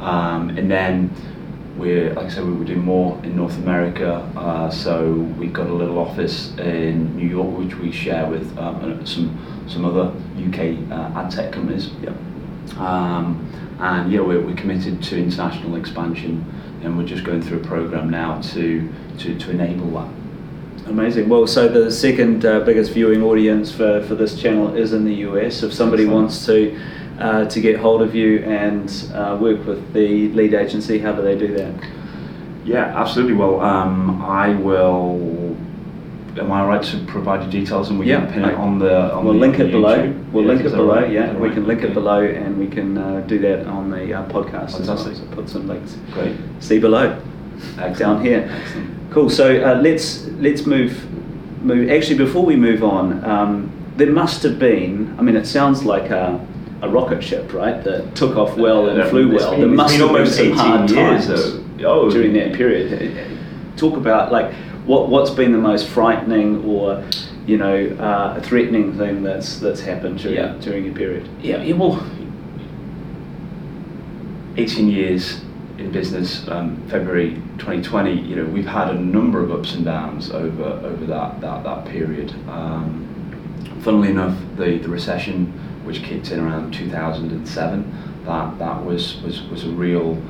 um, 0.00 0.50
and 0.50 0.70
then 0.70 1.10
we're 1.76 2.12
like 2.14 2.26
I 2.26 2.28
said 2.28 2.44
we 2.44 2.60
are 2.60 2.64
doing 2.64 2.84
more 2.84 3.18
in 3.24 3.36
North 3.36 3.56
America. 3.58 4.16
Uh, 4.36 4.70
so 4.70 5.12
we've 5.38 5.52
got 5.52 5.68
a 5.68 5.72
little 5.72 5.98
office 5.98 6.56
in 6.58 7.16
New 7.16 7.28
York 7.28 7.56
which 7.58 7.76
we 7.76 7.92
share 7.92 8.26
with 8.26 8.56
um, 8.58 9.04
some 9.06 9.66
some 9.68 9.84
other 9.84 10.12
UK 10.36 10.90
uh, 10.90 11.18
ad 11.18 11.30
tech 11.30 11.52
companies. 11.52 11.90
Yeah. 12.02 12.12
Um, 12.78 13.46
and 13.80 14.12
yeah, 14.12 14.20
we're, 14.20 14.40
we're 14.40 14.56
committed 14.56 15.02
to 15.04 15.18
international 15.18 15.76
expansion, 15.76 16.44
and 16.82 16.98
we're 16.98 17.06
just 17.06 17.24
going 17.24 17.42
through 17.42 17.60
a 17.60 17.64
program 17.64 18.10
now 18.10 18.40
to 18.42 18.92
to, 19.18 19.38
to 19.38 19.50
enable 19.50 19.90
that. 19.92 20.10
Amazing. 20.86 21.28
Well, 21.28 21.46
so 21.46 21.68
the 21.68 21.90
second 21.90 22.44
uh, 22.44 22.60
biggest 22.60 22.92
viewing 22.92 23.22
audience 23.22 23.70
for, 23.70 24.02
for 24.02 24.14
this 24.14 24.40
channel 24.40 24.74
is 24.74 24.92
in 24.92 25.04
the 25.04 25.14
US. 25.26 25.62
If 25.62 25.72
somebody 25.72 26.02
Excellent. 26.02 26.22
wants 26.22 26.46
to 26.46 26.80
uh, 27.20 27.44
to 27.46 27.60
get 27.60 27.78
hold 27.78 28.02
of 28.02 28.14
you 28.14 28.38
and 28.40 28.88
uh, 29.14 29.36
work 29.40 29.64
with 29.66 29.92
the 29.92 30.28
lead 30.32 30.54
agency, 30.54 30.98
how 30.98 31.12
do 31.12 31.22
they 31.22 31.36
do 31.38 31.48
that? 31.54 31.74
Yeah, 32.64 32.84
absolutely. 33.00 33.34
Well, 33.34 33.60
um, 33.60 34.22
I 34.22 34.54
will. 34.54 35.56
Am 36.38 36.52
I 36.52 36.64
right 36.64 36.82
to 36.82 37.04
provide 37.06 37.44
you 37.44 37.50
details 37.60 37.90
and 37.90 37.98
we 37.98 38.06
Yeah, 38.06 38.20
can 38.24 38.32
pin 38.32 38.44
it 38.44 38.54
on 38.54 38.78
the? 38.78 39.12
On 39.12 39.24
we'll 39.24 39.34
the, 39.34 39.40
link 39.40 39.58
it 39.58 39.72
below. 39.72 39.98
YouTube? 39.98 40.30
We'll 40.32 40.44
Yeah, 40.44 40.52
link 40.52 40.64
it 40.64 40.70
below. 40.70 40.94
right? 40.94 41.10
Yeah, 41.10 41.26
that 41.26 41.40
we 41.40 41.50
can 41.50 41.66
link 41.66 41.82
it 41.82 41.92
below, 41.92 42.20
and 42.22 42.56
we 42.58 42.68
can 42.68 42.96
uh, 42.96 43.20
do 43.26 43.38
that 43.40 43.66
on 43.66 43.90
the 43.90 44.14
uh, 44.14 44.28
podcast. 44.28 44.78
as 44.80 44.86
well. 44.86 44.96
Fantastic. 44.96 45.16
So 45.16 45.24
put 45.34 45.48
some 45.48 45.66
links. 45.66 45.96
Great. 46.12 46.36
See 46.60 46.78
below. 46.78 47.20
Excellent. 47.78 47.98
Down 47.98 48.24
here. 48.24 48.48
Excellent. 48.50 49.10
Cool. 49.10 49.28
So 49.28 49.60
uh, 49.62 49.80
let's 49.82 50.26
let's 50.38 50.66
move 50.66 50.92
move. 51.64 51.90
Actually, 51.90 52.18
before 52.18 52.44
we 52.46 52.54
move 52.56 52.84
on, 52.84 53.24
um, 53.24 53.72
there 53.96 54.10
must 54.12 54.42
have 54.44 54.58
been. 54.58 55.14
I 55.18 55.22
mean, 55.22 55.36
it 55.36 55.46
sounds 55.46 55.84
like 55.84 56.10
a, 56.10 56.38
a 56.82 56.88
rocket 56.88 57.22
ship, 57.22 57.52
right? 57.52 57.82
That 57.84 58.14
took 58.14 58.36
off 58.36 58.56
well 58.56 58.88
and 58.88 59.08
flew 59.10 59.34
well. 59.34 59.50
been- 59.52 59.60
there 59.60 59.68
must 59.68 59.96
have 59.96 60.12
been 60.12 60.26
some 60.26 60.52
hard 60.52 60.90
years, 60.90 61.26
times. 61.26 61.60
Oh, 61.84 62.10
during 62.10 62.32
that 62.34 62.52
period. 62.54 63.26
Talk 63.76 63.96
about 63.96 64.30
like 64.32 64.52
what 64.86 65.08
what's 65.08 65.30
been 65.30 65.52
the 65.52 65.58
most 65.58 65.88
frightening 65.88 66.64
or 66.64 67.02
you 67.46 67.56
know 67.56 67.86
uh, 67.98 68.40
threatening 68.42 68.92
thing 68.98 69.22
that's 69.22 69.58
that's 69.58 69.80
happened 69.80 70.18
during 70.18 70.36
Yeah. 70.36 70.54
during 70.60 70.84
your 70.84 70.94
period. 70.94 71.28
Yeah, 71.42 71.62
yeah, 71.62 71.74
well, 71.74 72.02
18 74.56 74.88
years 74.88 75.40
in 75.78 75.90
business, 75.90 76.46
um, 76.48 76.76
February 76.88 77.34
2020, 77.58 78.12
you 78.20 78.36
know, 78.36 78.44
we've 78.44 78.66
had 78.66 78.90
a 78.90 78.94
number 78.94 79.42
of 79.42 79.50
ups 79.50 79.74
and 79.74 79.84
downs 79.84 80.30
over, 80.30 80.64
over 80.64 81.06
that, 81.06 81.40
that, 81.40 81.64
that 81.64 81.86
period. 81.86 82.30
Um, 82.48 83.06
funnily 83.80 84.10
enough, 84.10 84.36
the, 84.56 84.76
the 84.78 84.88
recession, 84.88 85.52
which 85.90 86.02
kicked 86.04 86.30
in 86.30 86.38
around 86.38 86.72
2007, 86.72 88.22
that, 88.24 88.58
that 88.60 88.84
was, 88.84 89.20
was, 89.22 89.42
was 89.48 89.64
a 89.64 89.70
real 89.70 90.22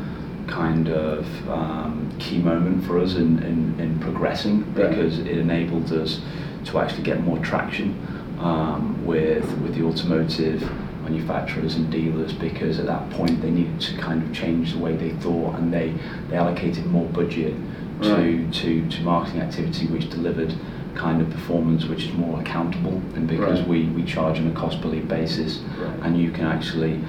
kind 0.46 0.88
of 0.88 1.26
um, 1.50 2.10
key 2.18 2.38
moment 2.38 2.82
for 2.86 2.98
us 2.98 3.14
in, 3.14 3.42
in, 3.42 3.78
in 3.78 3.98
progressing 4.00 4.60
Right. 4.74 4.88
because 4.88 5.18
it 5.18 5.26
enabled 5.38 5.92
us 5.92 6.20
to 6.64 6.78
actually 6.78 7.02
get 7.02 7.20
more 7.20 7.38
traction 7.40 7.94
um, 8.38 9.04
with, 9.04 9.44
with 9.58 9.74
the 9.74 9.84
automotive 9.84 10.62
manufacturers 11.02 11.74
and 11.76 11.90
dealers 11.92 12.32
because 12.32 12.78
at 12.78 12.86
that 12.86 13.10
point 13.10 13.42
they 13.42 13.50
needed 13.50 13.78
to 13.82 13.96
kind 13.98 14.22
of 14.22 14.32
change 14.34 14.72
the 14.72 14.78
way 14.78 14.96
they 14.96 15.10
thought 15.16 15.56
and 15.56 15.72
they, 15.72 15.92
they 16.30 16.36
allocated 16.36 16.86
more 16.86 17.06
budget 17.10 17.54
to, 18.02 18.14
Right. 18.14 18.54
to, 18.54 18.88
to 18.88 19.02
marketing 19.02 19.42
activity 19.42 19.86
which 19.88 20.08
delivered 20.08 20.54
kind 21.00 21.23
of 21.23 21.30
performance 21.30 21.87
which 21.87 22.04
is 22.04 22.12
more 22.12 22.38
accountable 22.40 22.97
and 23.16 23.26
because 23.26 23.61
Right. 23.61 23.69
we, 23.69 23.78
we 23.99 24.02
charge 24.04 24.38
on 24.38 24.47
a 24.49 24.52
cost 24.62 24.80
per 24.83 24.88
lead 24.88 25.09
basis 25.09 25.61
Right. 25.78 25.99
and 26.04 26.21
you 26.23 26.30
can 26.30 26.45
actually 26.47 27.00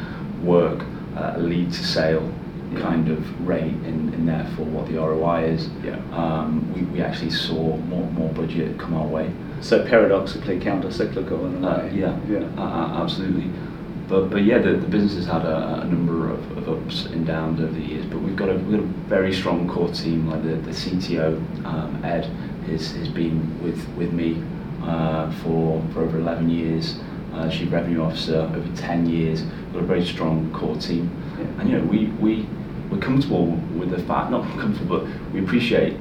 work 0.44 0.80
uh, 1.18 1.34
a 1.36 1.40
lead 1.52 1.72
to 1.74 1.84
sale 1.84 2.26
Yeah. 2.74 2.80
kind 2.88 3.10
of 3.16 3.20
rate 3.46 3.78
and, 3.90 4.14
and 4.16 4.24
therefore 4.34 4.66
what 4.76 4.86
the 4.88 4.96
ROI 4.98 5.40
is 5.56 5.70
Yeah. 5.84 6.00
um, 6.22 6.52
we, 6.74 6.82
we 6.94 7.02
actually 7.02 7.32
saw 7.32 7.76
more, 7.92 8.08
more 8.20 8.30
budget 8.42 8.78
come 8.80 8.94
our 9.02 9.08
way 9.18 9.28
So 9.60 9.76
paradoxically 9.94 10.58
counter-cyclical 10.60 11.40
in 11.48 11.54
a 11.64 11.70
uh, 11.70 11.78
way. 11.80 11.92
yeah, 12.04 12.16
Yeah. 12.30 12.46
Uh, 12.58 12.62
uh, 12.62 13.04
absolutely. 13.04 13.50
But 14.12 14.24
but 14.34 14.42
yeah, 14.50 14.58
the, 14.66 14.72
the 14.84 14.90
business 14.96 15.16
has 15.22 15.28
had 15.36 15.44
a, 15.56 15.58
a 15.84 15.86
number 15.94 16.18
of, 16.36 16.42
of 16.58 16.64
ups 16.76 16.98
and 17.14 17.22
downs 17.26 17.58
over 17.62 17.72
the 17.82 17.86
years. 17.92 18.06
But 18.12 18.20
we've 18.26 18.36
got 18.42 18.50
a, 18.50 18.56
we've 18.64 18.76
got 18.78 18.84
a 18.90 18.92
very 19.18 19.32
strong 19.42 19.60
core 19.74 19.92
team. 20.04 20.20
Like 20.32 20.44
the, 20.44 20.56
the 20.70 20.74
CTO 20.82 21.28
um, 21.72 21.92
Ed 22.04 22.24
has, 22.72 22.92
has 22.92 23.08
been 23.10 23.62
with 23.64 23.88
with 23.98 24.12
me 24.14 24.42
uh, 24.84 25.32
for 25.44 25.84
for 25.94 26.02
over 26.02 26.18
11 26.20 26.50
years. 26.50 27.00
Uh, 27.34 27.50
Chief 27.50 27.72
Revenue 27.72 28.02
Officer 28.04 28.40
over 28.54 28.76
10 28.76 29.06
years. 29.08 29.44
We've 29.44 29.74
got 29.76 29.84
a 29.84 29.86
very 29.86 30.06
strong 30.06 30.52
core 30.54 30.76
team. 30.76 31.10
Yeah. 31.40 31.46
And 31.62 31.70
you 31.70 31.78
know 31.78 31.84
we 31.86 32.08
we 32.20 32.46
we're 32.90 33.00
comfortable 33.00 33.46
with 33.80 33.92
the 33.92 34.00
fact, 34.04 34.32
not 34.32 34.44
comfortable, 34.60 35.00
but 35.00 35.32
we 35.34 35.42
appreciate 35.42 35.94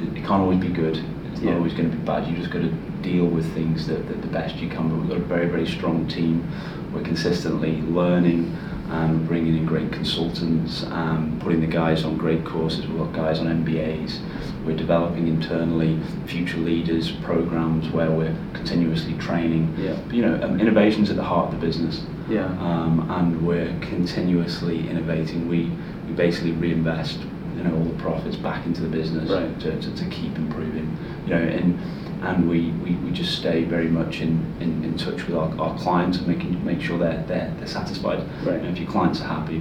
it 0.00 0.14
can't 0.16 0.42
always 0.42 0.60
be 0.60 0.68
good. 0.68 0.98
It's 1.32 1.40
Yeah. 1.40 1.50
not 1.52 1.58
always 1.58 1.72
going 1.72 1.90
to 1.90 1.96
be 1.96 2.04
bad. 2.04 2.28
You 2.28 2.36
just 2.36 2.50
got 2.50 2.60
to 2.62 2.70
deal 3.00 3.26
with 3.26 3.50
things 3.54 3.86
that, 3.86 4.06
that 4.08 4.20
the 4.20 4.28
best 4.28 4.56
you 4.56 4.68
can. 4.68 4.88
But 4.88 4.98
we've 4.98 5.08
got 5.08 5.18
a 5.18 5.20
very 5.36 5.46
very 5.46 5.66
strong 5.66 6.06
team. 6.06 6.46
We're 6.92 7.02
consistently 7.02 7.80
learning 7.82 8.54
and 8.90 9.26
bringing 9.26 9.56
in 9.56 9.64
great 9.64 9.90
consultants 9.90 10.82
and 10.84 11.40
putting 11.40 11.60
the 11.62 11.66
guys 11.66 12.04
on 12.04 12.18
great 12.18 12.44
courses. 12.44 12.86
We've 12.86 12.98
got 12.98 13.12
guys 13.14 13.40
on 13.40 13.46
MBAs. 13.46 14.18
We're 14.64 14.76
developing 14.76 15.28
internally 15.28 16.00
future 16.26 16.56
leaders 16.56 17.10
programs 17.12 17.90
where 17.90 18.10
we're 18.10 18.34
continuously 18.54 19.12
training. 19.18 19.74
Yeah. 19.78 19.98
You 20.10 20.22
know, 20.22 20.42
um, 20.42 20.58
innovation's 20.60 21.10
at 21.10 21.16
the 21.16 21.22
heart 21.22 21.52
of 21.52 21.60
the 21.60 21.66
business 21.66 22.02
Yeah. 22.28 22.46
um, 22.46 23.06
and 23.10 23.46
we're 23.46 23.76
continuously 23.80 24.88
innovating. 24.88 25.48
We, 25.48 25.70
we 26.08 26.14
basically 26.14 26.52
reinvest 26.52 27.18
you 27.56 27.62
know 27.62 27.76
all 27.76 27.84
the 27.84 28.02
profits 28.02 28.36
back 28.36 28.66
into 28.66 28.80
the 28.80 28.88
business 28.88 29.30
Right. 29.30 29.60
to, 29.60 29.80
to, 29.80 29.94
to 29.96 30.04
keep 30.06 30.36
improving. 30.36 30.96
You 31.26 31.34
know, 31.34 31.42
and 31.42 31.78
and 32.22 32.48
we, 32.48 32.70
we, 32.82 32.92
we 33.04 33.10
just 33.10 33.36
stay 33.36 33.64
very 33.64 33.88
much 33.88 34.22
in, 34.22 34.50
in, 34.58 34.82
in 34.82 34.96
touch 34.96 35.26
with 35.26 35.36
our, 35.36 35.54
our 35.60 35.76
clients 35.78 36.16
and 36.16 36.26
making 36.26 36.64
make 36.64 36.80
sure 36.80 36.96
they're 36.98 37.22
they're, 37.28 37.52
they're 37.58 37.66
satisfied. 37.66 38.20
Right. 38.46 38.56
You 38.56 38.62
know, 38.62 38.68
if 38.70 38.78
your 38.78 38.90
clients 38.90 39.20
are 39.20 39.24
happy, 39.28 39.60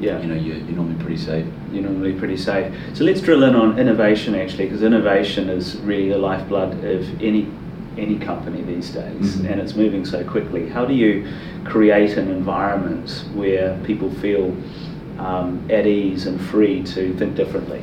yeah. 0.00 0.20
you 0.20 0.26
know 0.28 0.34
you're, 0.34 0.56
you're 0.56 0.76
normally 0.76 0.98
pretty 1.02 1.16
safe. 1.18 1.46
you're 1.72 1.82
normally 1.82 2.12
pretty 2.14 2.36
safe. 2.36 2.72
So 2.94 3.04
let's 3.04 3.20
drill 3.20 3.42
in 3.44 3.54
on 3.54 3.78
innovation 3.78 4.34
actually, 4.34 4.64
because 4.66 4.82
innovation 4.82 5.48
is 5.48 5.76
really 5.78 6.08
the 6.10 6.18
lifeblood 6.18 6.84
of 6.84 7.22
any 7.22 7.48
any 7.98 8.18
company 8.18 8.60
these 8.60 8.90
days, 8.90 9.36
Mhm. 9.36 9.50
and 9.50 9.60
it's 9.60 9.74
moving 9.74 10.04
so 10.04 10.22
quickly. 10.22 10.68
How 10.68 10.84
do 10.84 10.92
you 10.92 11.26
create 11.64 12.18
an 12.18 12.28
environment 12.30 13.24
where 13.34 13.78
people 13.84 14.10
feel 14.10 14.54
um, 15.18 15.64
at 15.70 15.86
ease 15.86 16.26
and 16.26 16.38
free 16.38 16.82
to 16.82 17.14
think 17.14 17.36
differently? 17.36 17.80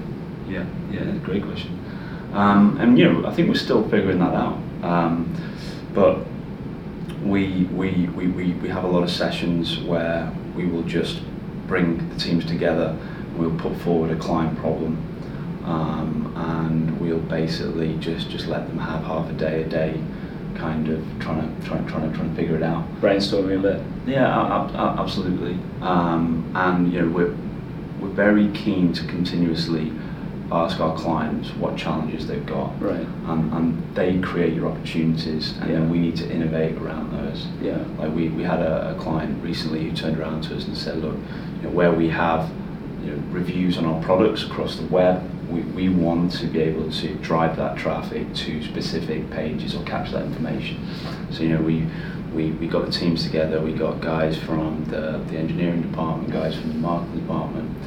Yeah, 0.48 0.66
yeah, 0.92 1.02
great 1.24 1.44
question. 1.44 1.72
Um, 2.34 2.78
and 2.80 2.98
you 3.00 3.12
know, 3.12 3.26
I 3.28 3.34
think 3.34 3.48
we're 3.50 3.56
still 3.56 3.88
figuring 3.90 4.20
that 4.20 4.36
out. 4.36 4.58
Um, 4.84 5.34
but 5.96 6.20
we, 7.24 7.64
we, 7.74 8.08
we, 8.16 8.28
we, 8.28 8.52
we 8.54 8.70
have 8.70 8.84
a 8.84 8.88
lot 8.88 9.02
of 9.04 9.10
sessions 9.10 9.80
where 9.80 10.32
we 10.56 10.66
will 10.66 10.84
just 10.84 11.22
bring 11.68 12.10
the 12.10 12.16
teams 12.20 12.46
together. 12.46 12.98
We'll 13.38 13.58
put 13.58 13.76
forward 13.78 14.12
a 14.12 14.16
client 14.16 14.58
problem, 14.60 14.98
um, 15.66 16.34
and 16.36 17.00
we'll 17.00 17.20
basically 17.20 17.98
just 17.98 18.30
just 18.30 18.48
let 18.48 18.68
them 18.68 18.78
have 18.78 19.04
half 19.04 19.30
a 19.30 19.34
day 19.34 19.64
a 19.64 19.68
day, 19.68 20.00
kind 20.56 20.88
of 20.90 21.04
trying 21.20 21.42
to 21.42 21.66
trying 21.68 21.86
trying 21.88 22.12
to 22.12 22.16
trying 22.16 22.30
to 22.30 22.36
figure 22.36 22.56
it 22.56 22.64
out. 22.64 22.86
Brainstorming 23.02 23.60
a 23.60 23.62
bit. 23.62 23.82
Yeah, 24.06 24.70
absolutely. 25.00 25.58
Um, 25.82 26.52
and 26.56 26.94
you 26.94 27.02
know, 27.02 27.10
we're 27.10 27.36
we're 28.00 28.10
very 28.10 28.50
keen 28.52 28.94
to 28.94 29.06
continuously 29.08 29.92
ask 30.54 30.80
our 30.80 30.96
clients 30.96 31.50
what 31.56 31.76
challenges 31.76 32.28
they've 32.28 32.46
got, 32.46 32.80
Right. 32.80 33.06
and, 33.28 33.54
and 33.54 33.96
they 33.96 34.20
create 34.20 34.54
your 34.54 34.70
opportunities, 34.70 35.54
and 35.60 35.70
Yeah. 35.70 35.80
then 35.80 35.90
we 35.90 35.98
need 35.98 36.16
to 36.18 36.32
innovate 36.32 36.76
around 36.78 37.12
those. 37.12 37.48
Yeah. 37.62 37.80
Like 37.98 38.14
we, 38.14 38.30
we 38.30 38.44
had 38.44 38.60
a, 38.60 38.96
a 38.96 39.02
client 39.02 39.44
recently 39.44 39.84
who 39.90 39.96
turned 39.96 40.20
around 40.20 40.44
to 40.44 40.56
us 40.56 40.66
and 40.68 40.78
said, 40.78 40.98
look, 40.98 41.16
you 41.58 41.64
know, 41.64 41.70
where 41.70 41.92
we 41.92 42.10
have 42.10 42.52
you 43.04 43.12
know, 43.12 43.24
reviews 43.32 43.78
on 43.78 43.86
our 43.86 44.02
products 44.04 44.44
across 44.44 44.76
the 44.76 44.86
web, 44.86 45.28
we, 45.50 45.62
we 45.62 45.90
want 45.90 46.32
to 46.34 46.46
be 46.48 46.60
able 46.62 46.90
to 46.92 47.16
drive 47.16 47.58
that 47.58 47.76
traffic 47.78 48.34
to 48.36 48.64
specific 48.64 49.30
pages 49.32 49.76
or 49.76 49.84
capture 49.84 50.14
that 50.14 50.26
information. 50.26 50.78
So, 51.32 51.44
you 51.44 51.50
know, 51.50 51.62
we, 51.62 51.86
we, 52.34 52.52
we 52.52 52.68
got 52.68 52.86
the 52.86 52.92
teams 52.92 53.24
together, 53.24 53.60
we 53.60 53.74
got 53.74 54.02
guys 54.02 54.38
from 54.38 54.86
the, 54.86 55.22
the 55.30 55.38
engineering 55.38 55.82
department, 55.82 56.32
guys 56.32 56.56
from 56.56 56.70
the 56.70 56.76
marketing 56.76 57.20
department, 57.22 57.78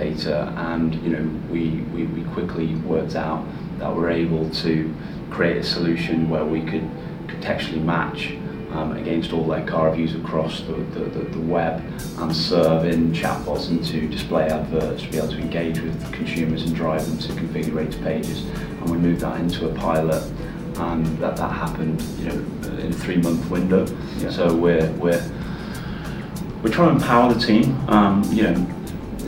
data, 0.00 0.52
and, 0.56 0.94
you 1.04 1.10
know, 1.14 1.24
we, 1.52 1.82
we, 1.94 2.06
we 2.06 2.22
quickly 2.32 2.74
worked 2.76 3.16
out 3.16 3.44
that 3.78 3.94
we're 3.94 4.10
able 4.10 4.48
to 4.50 4.72
create 5.30 5.58
a 5.58 5.62
solution 5.62 6.30
where 6.30 6.44
we 6.44 6.60
could 6.62 6.86
contextually 7.26 7.82
match 7.82 8.32
um, 8.72 8.96
against 8.96 9.32
all 9.32 9.46
their 9.46 9.66
car 9.66 9.90
reviews 9.90 10.14
across 10.14 10.60
the, 10.62 10.72
the, 10.94 11.04
the, 11.16 11.24
the 11.36 11.40
web 11.40 11.82
and 12.18 12.34
serve 12.34 12.84
in 12.84 13.12
chatbots 13.12 13.68
and 13.68 13.84
to 13.84 14.08
display 14.08 14.44
adverts 14.48 15.02
to 15.02 15.10
be 15.10 15.18
able 15.18 15.28
to 15.28 15.38
engage 15.38 15.80
with 15.80 16.12
consumers 16.12 16.62
and 16.62 16.74
drive 16.74 17.04
them 17.06 17.18
to 17.18 17.32
configure 17.40 18.04
pages. 18.04 18.44
And 18.78 18.90
we 18.90 18.96
moved 18.96 19.20
that 19.20 19.40
into 19.40 19.68
a 19.68 19.74
pilot 19.74 20.22
and 20.76 21.04
that, 21.18 21.36
that 21.36 21.52
happened, 21.52 22.00
you 22.18 22.26
know, 22.28 22.38
in 22.78 22.90
a 22.90 22.92
three-month 22.92 23.50
window. 23.50 23.86
Yeah. 24.18 24.30
So 24.30 24.54
we're 24.54 24.90
we're 24.92 25.22
we're 26.62 26.72
trying 26.72 26.90
to 26.90 26.96
empower 27.02 27.34
the 27.34 27.40
team. 27.40 27.76
Um, 27.88 28.24
you 28.32 28.44
know, 28.44 28.79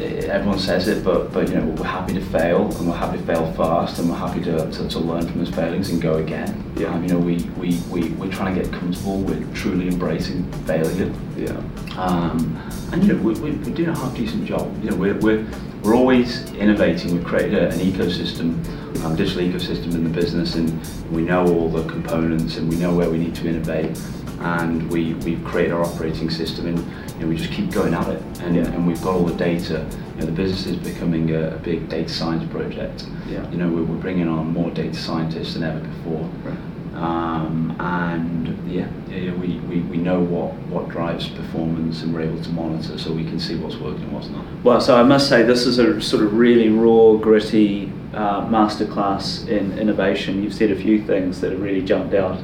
everyone 0.02 0.59
says 0.59 0.88
it, 0.88 1.04
but 1.04 1.32
but 1.32 1.49
you 1.49 1.54
know 1.54 1.66
we're 1.66 1.87
happy 1.87 2.14
to 2.14 2.21
fail 2.21 2.71
and 2.76 2.88
we're 2.88 2.97
happy 2.97 3.18
to 3.18 3.25
fail 3.25 3.52
fast 3.52 3.99
and 3.99 4.09
we're 4.09 4.16
happy 4.16 4.42
to, 4.42 4.71
to, 4.71 4.88
to 4.88 4.99
learn 4.99 5.26
from 5.26 5.38
those 5.38 5.54
failings 5.54 5.90
and 5.90 6.00
go 6.00 6.14
again. 6.14 6.62
Yeah. 6.76 6.94
Um, 6.94 7.02
you 7.02 7.09
know 7.11 7.18
we, 7.18 7.37
we, 7.56 7.78
we, 7.90 8.11
we're 8.11 8.30
trying 8.30 8.54
to 8.54 8.62
get 8.62 8.73
comfortable 8.73 9.18
with 9.18 9.54
truly 9.54 9.88
embracing 9.88 10.50
failure. 10.64 11.12
Yeah. 11.37 11.62
Um, 11.97 12.56
and 12.92 13.04
you 13.04 13.14
know 13.14 13.23
we, 13.23 13.35
we, 13.35 13.50
we're 13.52 13.75
doing 13.75 13.88
a 13.88 13.97
half 13.97 14.14
decent 14.16 14.44
job. 14.44 14.82
You 14.82 14.90
know 14.90 14.97
we're, 14.97 15.18
we're, 15.18 15.47
we're 15.82 15.94
always 15.94 16.50
innovating. 16.52 17.14
We've 17.14 17.25
created 17.25 17.54
a, 17.54 17.68
an 17.68 17.80
ecosystem, 17.80 18.64
um, 19.04 19.16
digital 19.16 19.42
ecosystem 19.42 19.94
in 19.94 20.04
the 20.04 20.11
business, 20.11 20.54
and 20.54 20.71
we 21.11 21.23
know 21.23 21.47
all 21.47 21.68
the 21.68 21.85
components 21.90 22.56
and 22.56 22.68
we 22.68 22.76
know 22.76 22.94
where 22.94 23.11
we 23.11 23.18
need 23.18 23.35
to 23.37 23.49
innovate. 23.49 23.99
And 24.42 24.90
we, 24.90 25.14
we've 25.14 25.42
created 25.44 25.72
our 25.72 25.82
operating 25.84 26.28
system, 26.30 26.66
and 26.66 26.78
you 26.78 27.20
know, 27.20 27.26
we 27.28 27.37
just 27.37 27.52
keep 27.52 27.70
going 27.70 27.94
at 27.94 28.08
it. 28.08 28.22
And, 28.40 28.56
Yeah. 28.56 28.62
and 28.72 28.87
we've 28.87 29.00
got 29.02 29.14
all 29.14 29.25
the 29.25 29.34
data. 29.34 29.87
You 30.14 30.20
know, 30.20 30.26
the 30.26 30.32
business 30.32 30.66
is 30.66 30.76
becoming 30.76 31.30
a, 31.30 31.54
a 31.54 31.58
big 31.58 31.88
data 31.88 32.08
science 32.08 32.50
project. 32.50 33.06
Yeah. 33.28 33.49
You 33.50 33.58
know, 33.58 33.68
we're, 33.68 33.84
we're 33.84 34.00
bringing 34.00 34.28
on 34.28 34.52
more 34.52 34.70
data 34.70 34.94
scientists 34.99 35.54
than 35.54 35.62
ever 35.62 35.80
before. 35.80 36.28
Right. 36.44 36.58
Um, 36.94 37.75
and 37.80 38.70
yeah, 38.70 38.87
yeah, 39.08 39.32
we, 39.32 39.58
we, 39.61 39.80
we 39.80 39.96
know 39.96 40.20
what, 40.20 40.52
what 40.68 40.90
drives 40.90 41.26
performance 41.26 42.02
and 42.02 42.12
we're 42.12 42.20
able 42.20 42.42
to 42.42 42.50
monitor 42.50 42.99
so 42.99 43.12
we 43.14 43.25
can 43.25 43.40
see 43.40 43.56
what's 43.56 43.76
working 43.76 44.02
and 44.04 44.12
what's 44.12 44.28
not. 44.28 44.44
Well, 44.62 44.78
so 44.80 44.96
I 44.96 45.02
must 45.02 45.26
say 45.28 45.42
this 45.42 45.64
is 45.64 45.78
a 45.78 46.00
sort 46.02 46.22
of 46.22 46.34
really 46.34 46.68
raw, 46.68 47.14
gritty 47.14 47.90
uh, 48.12 48.46
masterclass 48.46 49.49
in 49.49 49.78
innovation. 49.78 50.42
You've 50.42 50.52
said 50.52 50.70
a 50.70 50.76
few 50.76 51.02
things 51.02 51.40
that 51.40 51.52
have 51.52 51.62
really 51.62 51.82
jumped 51.82 52.14
out. 52.14 52.38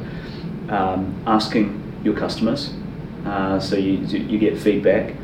Um, 0.71 1.23
asking 1.27 1.78
your 2.05 2.15
customers, 2.15 2.71
uh, 3.27 3.59
so 3.61 3.77
you 3.77 3.99
you 4.17 4.39
get 4.39 4.57
feedback, 4.59 5.15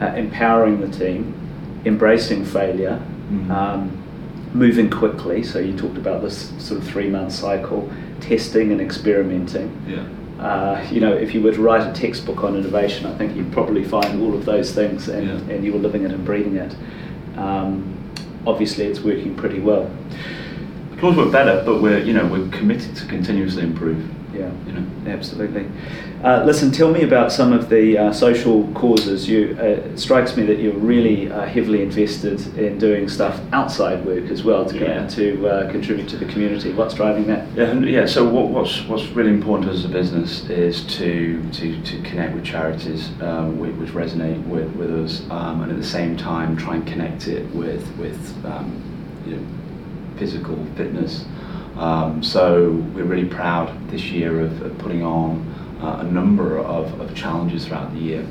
uh, 0.00 0.06
empowering 0.16 0.80
the 0.80 0.88
team, 0.88 1.34
embracing 1.84 2.44
failure, 2.44 2.98
Mhm. 3.32 3.50
um, 3.50 3.90
moving 4.54 4.88
quickly. 4.90 5.42
So 5.42 5.58
you 5.58 5.72
talked 5.76 5.96
about 5.98 6.22
this 6.22 6.52
sort 6.58 6.80
of 6.80 6.86
three 6.86 7.08
month 7.08 7.32
cycle, 7.32 7.88
testing 8.20 8.72
and 8.72 8.80
experimenting. 8.80 9.70
Yeah. 9.88 10.02
Uh, 10.42 10.80
you 10.90 11.00
know, 11.00 11.12
if 11.12 11.34
you 11.34 11.40
were 11.40 11.52
to 11.52 11.62
write 11.62 11.86
a 11.86 11.92
textbook 11.92 12.42
on 12.42 12.56
innovation, 12.56 13.06
I 13.06 13.14
think 13.14 13.36
you'd 13.36 13.52
probably 13.52 13.84
find 13.84 14.20
all 14.20 14.34
of 14.34 14.44
those 14.44 14.72
things, 14.72 15.08
and, 15.08 15.26
Yeah. 15.28 15.54
and 15.54 15.64
you 15.64 15.72
were 15.72 15.78
living 15.78 16.02
it 16.04 16.10
and 16.10 16.24
breathing 16.24 16.56
it. 16.56 16.74
Um, 17.38 17.84
obviously, 18.46 18.86
it's 18.86 19.04
working 19.04 19.34
pretty 19.34 19.60
well. 19.60 19.88
Can 20.96 21.00
always 21.04 21.16
work 21.16 21.32
better, 21.32 21.62
but 21.64 21.80
we're, 21.80 21.98
you 21.98 22.12
know, 22.12 22.26
we're 22.26 22.48
committed 22.48 22.94
to 22.96 23.06
continuously 23.06 23.62
improve. 23.62 24.02
Yeah, 24.34 24.50
You 24.66 24.72
know. 24.72 24.86
absolutely. 25.12 25.66
Uh, 26.24 26.42
listen, 26.44 26.70
tell 26.70 26.90
me 26.90 27.02
about 27.02 27.30
some 27.32 27.52
of 27.52 27.68
the 27.68 27.98
uh, 27.98 28.12
social 28.12 28.66
causes. 28.72 29.28
You, 29.28 29.56
uh, 29.60 29.64
it 29.64 29.98
strikes 29.98 30.36
me 30.36 30.44
that 30.46 30.58
you're 30.58 30.72
really 30.72 31.30
uh, 31.30 31.44
heavily 31.46 31.82
invested 31.82 32.40
in 32.56 32.78
doing 32.78 33.08
stuff 33.08 33.40
outside 33.52 34.04
work 34.06 34.30
as 34.30 34.42
well 34.42 34.64
to, 34.66 34.78
Yeah. 34.78 35.06
to 35.08 35.48
uh, 35.48 35.70
contribute 35.70 36.08
to 36.10 36.16
the 36.16 36.24
community. 36.26 36.72
What's 36.72 36.94
driving 36.94 37.26
that? 37.26 37.46
Yeah, 37.54 37.74
yeah. 37.80 38.06
So 38.06 38.24
what, 38.26 38.48
what's 38.48 38.82
what's 38.86 39.04
really 39.08 39.30
important 39.30 39.70
as 39.70 39.84
a 39.84 39.88
business 39.88 40.48
is 40.48 40.82
to 40.98 41.42
to, 41.52 41.82
to 41.82 42.02
connect 42.02 42.34
with 42.34 42.44
charities 42.44 43.10
um, 43.20 43.58
which, 43.58 43.74
which 43.74 43.90
resonate 43.90 44.42
with, 44.46 44.70
with 44.76 44.90
us, 45.04 45.22
um, 45.30 45.62
and 45.62 45.70
at 45.72 45.76
the 45.78 45.84
same 45.84 46.16
time 46.16 46.56
try 46.56 46.76
and 46.76 46.86
connect 46.86 47.28
it 47.28 47.44
with 47.54 47.86
with 47.98 48.44
um, 48.46 48.80
you 49.26 49.36
know, 49.36 49.46
physical 50.18 50.56
fitness. 50.76 51.24
Um, 51.76 52.22
so 52.22 52.70
we're 52.94 53.04
really 53.04 53.28
proud 53.28 53.90
this 53.90 54.04
year 54.04 54.40
of, 54.40 54.62
of 54.62 54.76
putting 54.78 55.02
on 55.02 55.46
uh, 55.80 55.98
a 56.00 56.04
number 56.04 56.58
of, 56.58 57.00
of 57.00 57.14
challenges 57.14 57.66
throughout 57.66 57.92
the 57.92 58.00
year. 58.00 58.26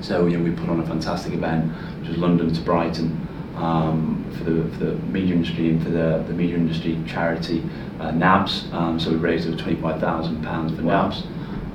So 0.00 0.26
you 0.26 0.38
know, 0.38 0.44
we 0.44 0.52
put 0.52 0.68
on 0.68 0.80
a 0.80 0.86
fantastic 0.86 1.32
event, 1.34 1.72
which 2.00 2.08
was 2.08 2.18
London 2.18 2.52
to 2.54 2.60
Brighton, 2.62 3.26
um, 3.56 4.24
for 4.38 4.44
the 4.44 4.62
for 4.70 4.84
the 4.84 4.92
media 5.08 5.34
industry 5.34 5.68
and 5.70 5.82
for 5.82 5.90
the, 5.90 6.24
the 6.26 6.32
media 6.32 6.56
industry 6.56 6.98
charity 7.06 7.62
uh, 7.98 8.10
NABS. 8.12 8.72
Um, 8.72 8.98
so 8.98 9.10
we 9.10 9.16
raised 9.16 9.46
over 9.46 9.56
twenty 9.58 9.80
five 9.80 10.00
thousand 10.00 10.42
pounds 10.42 10.74
for 10.74 10.82
Wow. 10.82 11.08
NABS, 11.08 11.24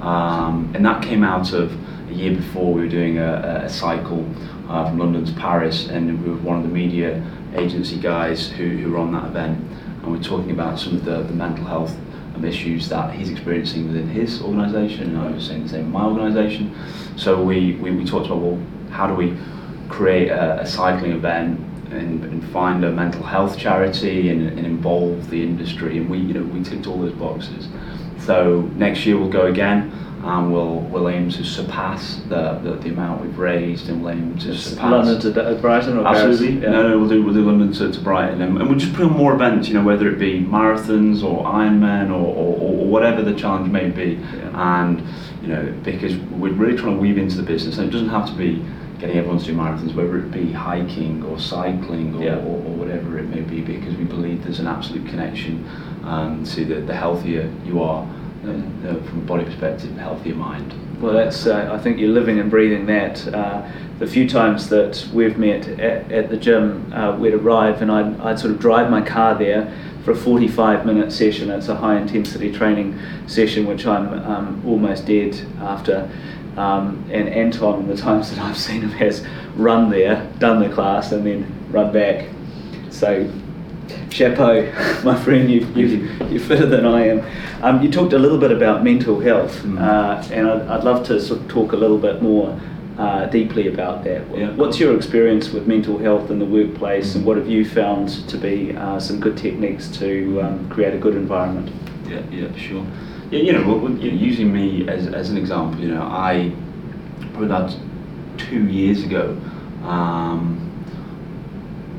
um, 0.01 0.71
and 0.73 0.83
that 0.85 1.03
came 1.03 1.23
out 1.23 1.53
of 1.53 1.71
a 2.09 2.13
year 2.13 2.35
before 2.35 2.73
we 2.73 2.81
were 2.81 2.87
doing 2.89 3.17
a, 3.19 3.63
a 3.65 3.69
cycle 3.69 4.25
uh, 4.69 4.87
from 4.89 4.97
London 4.97 5.25
to 5.25 5.33
Paris, 5.33 5.87
and 5.89 6.23
we 6.23 6.29
were 6.29 6.37
one 6.37 6.57
of 6.57 6.63
the 6.63 6.69
media 6.69 7.23
agency 7.55 7.99
guys 7.99 8.49
who, 8.49 8.67
who 8.77 8.91
were 8.91 8.97
on 8.97 9.11
that 9.13 9.25
event, 9.25 9.59
and 10.05 10.15
we're 10.15 10.23
talking 10.23 10.51
about 10.51 10.79
some 10.79 10.95
of 10.95 11.03
the, 11.03 11.23
the 11.23 11.33
mental 11.33 11.65
health 11.65 11.95
issues 12.43 12.89
that 12.89 13.13
he's 13.13 13.29
experiencing 13.29 13.87
within 13.87 14.07
his 14.07 14.41
organisation, 14.41 15.15
and 15.15 15.17
I 15.17 15.31
was 15.31 15.47
saying 15.47 15.63
the 15.63 15.69
same 15.69 15.85
in 15.85 15.91
my 15.91 16.05
organisation. 16.05 16.75
So 17.15 17.41
we, 17.41 17.73
we, 17.75 17.91
we 17.91 18.05
talked 18.05 18.27
about 18.27 18.39
well, 18.39 18.61
how 18.91 19.07
do 19.07 19.15
we 19.15 19.37
create 19.89 20.29
a, 20.29 20.61
a 20.61 20.67
cycling 20.67 21.13
event 21.13 21.59
and, 21.91 22.23
and 22.23 22.47
find 22.49 22.83
a 22.83 22.91
mental 22.91 23.23
health 23.23 23.57
charity 23.57 24.29
and, 24.29 24.47
and 24.47 24.65
involve 24.65 25.29
the 25.29 25.41
industry, 25.41 25.97
and 25.97 26.09
we 26.09 26.19
you 26.19 26.33
know 26.33 26.43
we 26.43 26.63
ticked 26.63 26.87
all 26.87 26.99
those 26.99 27.13
boxes. 27.13 27.67
So 28.19 28.61
next 28.75 29.05
year 29.05 29.17
we'll 29.17 29.29
go 29.29 29.47
again. 29.47 29.91
And 30.23 30.51
we'll, 30.51 30.79
we'll 30.79 31.07
aim 31.09 31.29
to 31.29 31.43
surpass 31.43 32.15
the, 32.29 32.59
the, 32.63 32.71
the 32.81 32.89
amount 32.89 33.21
we've 33.21 33.37
raised 33.37 33.89
and 33.89 34.03
we'll 34.03 34.13
aim 34.13 34.37
to 34.39 34.57
surpass 34.57 35.05
London 35.07 35.33
to 35.33 35.61
Brighton 35.61 35.97
or 35.99 36.07
Absolutely. 36.07 36.63
Yeah. 36.63 36.71
No, 36.71 36.87
no, 36.89 36.99
we'll 36.99 37.09
do 37.09 37.23
we'll 37.23 37.33
do 37.33 37.43
London 37.45 37.71
to, 37.73 37.91
to 37.91 37.99
Brighton, 38.01 38.41
and, 38.41 38.57
and 38.57 38.67
we'll 38.67 38.79
just 38.79 38.93
put 38.95 39.05
on 39.05 39.13
more 39.13 39.35
events. 39.35 39.67
You 39.67 39.75
know, 39.75 39.83
whether 39.83 40.09
it 40.09 40.17
be 40.17 40.39
marathons 40.41 41.23
or 41.23 41.43
Ironman 41.45 42.09
or, 42.09 42.25
or, 42.25 42.57
or 42.57 42.85
whatever 42.87 43.21
the 43.21 43.35
challenge 43.35 43.71
may 43.71 43.89
be. 43.89 44.13
Yeah. 44.35 44.81
And 44.81 45.03
you 45.43 45.49
know, 45.49 45.73
because 45.83 46.15
we're 46.17 46.53
really 46.53 46.75
trying 46.77 46.95
to 46.95 46.99
weave 47.01 47.19
into 47.19 47.37
the 47.37 47.43
business, 47.43 47.77
and 47.77 47.87
it 47.87 47.91
doesn't 47.91 48.09
have 48.09 48.25
to 48.27 48.33
be 48.33 48.65
getting 48.97 49.17
everyone 49.17 49.37
to 49.39 49.45
do 49.45 49.55
marathons, 49.55 49.93
whether 49.93 50.17
it 50.17 50.31
be 50.31 50.51
hiking 50.51 51.21
or 51.23 51.37
cycling 51.37 52.15
or, 52.15 52.23
Yeah. 52.23 52.37
or, 52.37 52.55
or 52.65 52.73
whatever 52.75 53.19
it 53.19 53.29
may 53.29 53.41
be, 53.41 53.61
because 53.61 53.95
we 53.95 54.05
believe 54.05 54.43
there's 54.43 54.59
an 54.59 54.67
absolute 54.67 55.07
connection 55.07 55.69
um, 56.05 56.43
to 56.45 56.65
the, 56.65 56.75
the 56.81 56.95
healthier 56.95 57.51
you 57.65 57.83
are. 57.83 58.07
Uh, 58.45 58.51
uh, 58.87 59.03
from 59.05 59.19
a 59.19 59.25
body 59.25 59.43
perspective, 59.43 59.97
healthier 59.97 60.35
mind. 60.35 60.71
Well, 61.01 61.13
that's. 61.13 61.47
Uh, 61.47 61.69
I 61.71 61.79
think 61.81 61.97
you're 61.97 62.11
living 62.11 62.39
and 62.39 62.51
breathing 62.51 62.85
that. 62.85 63.27
Uh, 63.33 63.67
the 63.97 64.05
few 64.05 64.29
times 64.29 64.69
that 64.69 65.07
we've 65.11 65.37
met 65.37 65.67
at, 65.67 66.11
at 66.11 66.29
the 66.29 66.37
gym, 66.37 66.93
uh, 66.93 67.17
we'd 67.17 67.33
arrive 67.33 67.81
and 67.81 67.91
I'd, 67.91 68.19
I'd 68.19 68.39
sort 68.39 68.51
of 68.51 68.59
drive 68.59 68.91
my 68.91 69.01
car 69.01 69.35
there 69.35 69.73
for 70.03 70.11
a 70.11 70.15
45 70.15 70.85
minute 70.85 71.11
session. 71.11 71.49
It's 71.49 71.69
a 71.69 71.75
high 71.75 71.97
intensity 71.97 72.51
training 72.51 72.99
session, 73.25 73.65
which 73.65 73.87
I'm 73.87 74.13
um, 74.13 74.61
almost 74.63 75.07
dead 75.07 75.39
after. 75.59 76.07
Um, 76.55 77.03
and 77.11 77.27
Anton, 77.27 77.87
the 77.87 77.97
times 77.97 78.29
that 78.29 78.39
I've 78.39 78.57
seen 78.57 78.81
him, 78.81 78.91
has 78.91 79.25
run 79.55 79.89
there, 79.89 80.31
done 80.37 80.59
the 80.59 80.69
class, 80.69 81.11
and 81.11 81.25
then 81.25 81.71
run 81.71 81.91
back. 81.91 82.29
So 82.91 83.27
chapeau, 84.15 84.71
my 85.03 85.15
friend, 85.23 85.51
you've, 85.51 85.75
you've, 85.75 86.31
you're 86.31 86.39
fitter 86.39 86.65
than 86.65 86.85
I 86.85 87.07
am. 87.07 87.25
Um, 87.63 87.81
you 87.81 87.91
talked 87.91 88.13
a 88.13 88.17
little 88.19 88.37
bit 88.37 88.51
about 88.51 88.83
mental 88.83 89.19
health, 89.19 89.55
Mm. 89.63 89.79
uh, 89.79 90.33
and 90.33 90.47
I'd, 90.47 90.61
I'd 90.67 90.83
love 90.83 91.05
to 91.07 91.19
sort 91.19 91.41
of 91.41 91.47
talk 91.47 91.73
a 91.73 91.75
little 91.75 91.97
bit 91.97 92.21
more 92.21 92.57
uh, 92.97 93.25
deeply 93.25 93.67
about 93.67 94.03
that. 94.05 94.21
Yeah. 94.37 94.51
What's 94.51 94.79
your 94.79 94.95
experience 94.95 95.49
with 95.51 95.67
mental 95.67 95.97
health 95.97 96.31
in 96.31 96.39
the 96.39 96.45
workplace, 96.45 97.15
and 97.15 97.23
Mm. 97.23 97.27
what 97.27 97.37
have 97.37 97.49
you 97.49 97.65
found 97.65 98.09
to 98.29 98.37
be 98.37 98.75
uh, 98.77 98.99
some 98.99 99.19
good 99.19 99.35
techniques 99.37 99.89
to 99.99 100.41
um, 100.41 100.69
create 100.69 100.93
a 100.93 100.97
good 100.97 101.15
environment? 101.15 101.69
Yeah, 102.09 102.21
yeah, 102.31 102.55
sure. 102.55 102.85
Yeah, 103.31 103.39
you 103.39 103.51
know, 103.53 103.67
well, 103.67 103.79
well, 103.79 103.91
you 103.91 104.11
know, 104.11 104.17
using 104.17 104.53
me 104.53 104.87
as, 104.87 105.07
as 105.07 105.29
an 105.29 105.37
example, 105.37 105.81
you 105.81 105.89
know, 105.89 106.03
I 106.03 106.51
probably 107.33 107.47
about 107.47 107.75
two 108.37 108.63
years 108.67 109.03
ago, 109.03 109.35
um, 109.83 110.61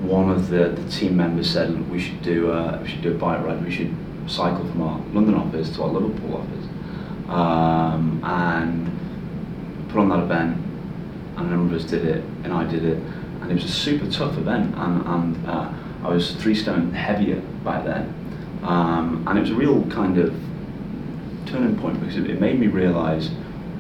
one 0.02 0.30
of 0.30 0.48
the, 0.48 0.68
the 0.68 0.90
team 0.90 1.16
members 1.16 1.50
said 1.50 1.90
we 1.90 1.98
should 1.98 2.22
do 2.22 2.52
a, 2.52 2.78
we 2.82 2.88
should 2.88 3.02
do 3.02 3.12
a 3.12 3.18
bike 3.18 3.44
ride. 3.44 3.64
We 3.64 3.70
should 3.70 3.94
cycle 4.26 4.66
from 4.68 4.82
our 4.82 4.98
London 5.12 5.34
office 5.34 5.74
to 5.76 5.82
our 5.82 5.88
Liverpool 5.88 6.36
office, 6.36 6.66
um, 7.28 8.20
and 8.24 9.88
put 9.88 10.00
on 10.00 10.08
that 10.10 10.20
event. 10.20 10.62
And 11.36 11.48
a 11.48 11.50
number 11.50 11.74
of 11.74 11.82
us 11.82 11.90
did 11.90 12.04
it, 12.04 12.24
and 12.44 12.52
I 12.52 12.64
did 12.64 12.84
it, 12.84 12.98
and 13.42 13.50
it 13.50 13.54
was 13.54 13.64
a 13.64 13.68
super 13.68 14.10
tough 14.10 14.38
event. 14.38 14.74
And, 14.76 15.06
and 15.06 15.46
uh, 15.46 15.72
I 16.02 16.08
was 16.08 16.34
three 16.36 16.54
stone 16.54 16.92
heavier 16.92 17.40
back 17.62 17.84
then, 17.84 18.14
um, 18.62 19.24
and 19.26 19.38
it 19.38 19.42
was 19.42 19.50
a 19.50 19.54
real 19.54 19.84
kind 19.90 20.18
of 20.18 20.34
turning 21.46 21.78
point 21.78 22.00
because 22.00 22.16
it, 22.16 22.28
it 22.30 22.40
made 22.40 22.58
me 22.58 22.66
realise 22.66 23.28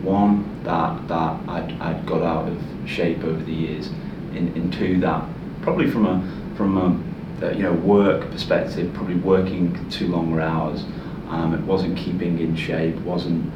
one 0.02 0.62
that 0.64 1.08
that 1.08 1.40
I'd, 1.48 1.80
I'd 1.80 2.06
got 2.06 2.22
out 2.22 2.48
of 2.48 2.62
shape 2.84 3.24
over 3.24 3.42
the 3.42 3.52
years, 3.52 3.88
in, 4.34 4.52
in 4.54 4.70
two 4.70 5.00
that 5.00 5.24
probably 5.66 5.90
from 5.90 6.06
a 6.06 6.56
from 6.56 6.78
a 6.78 7.44
uh, 7.44 7.50
you 7.50 7.64
know 7.64 7.72
work 7.72 8.30
perspective, 8.30 8.94
probably 8.94 9.16
working 9.16 9.90
too 9.90 10.06
long 10.06 10.38
hours, 10.38 10.84
um, 11.28 11.52
it 11.52 11.60
wasn't 11.62 11.98
keeping 11.98 12.38
in 12.38 12.54
shape, 12.54 12.94
wasn't 12.98 13.52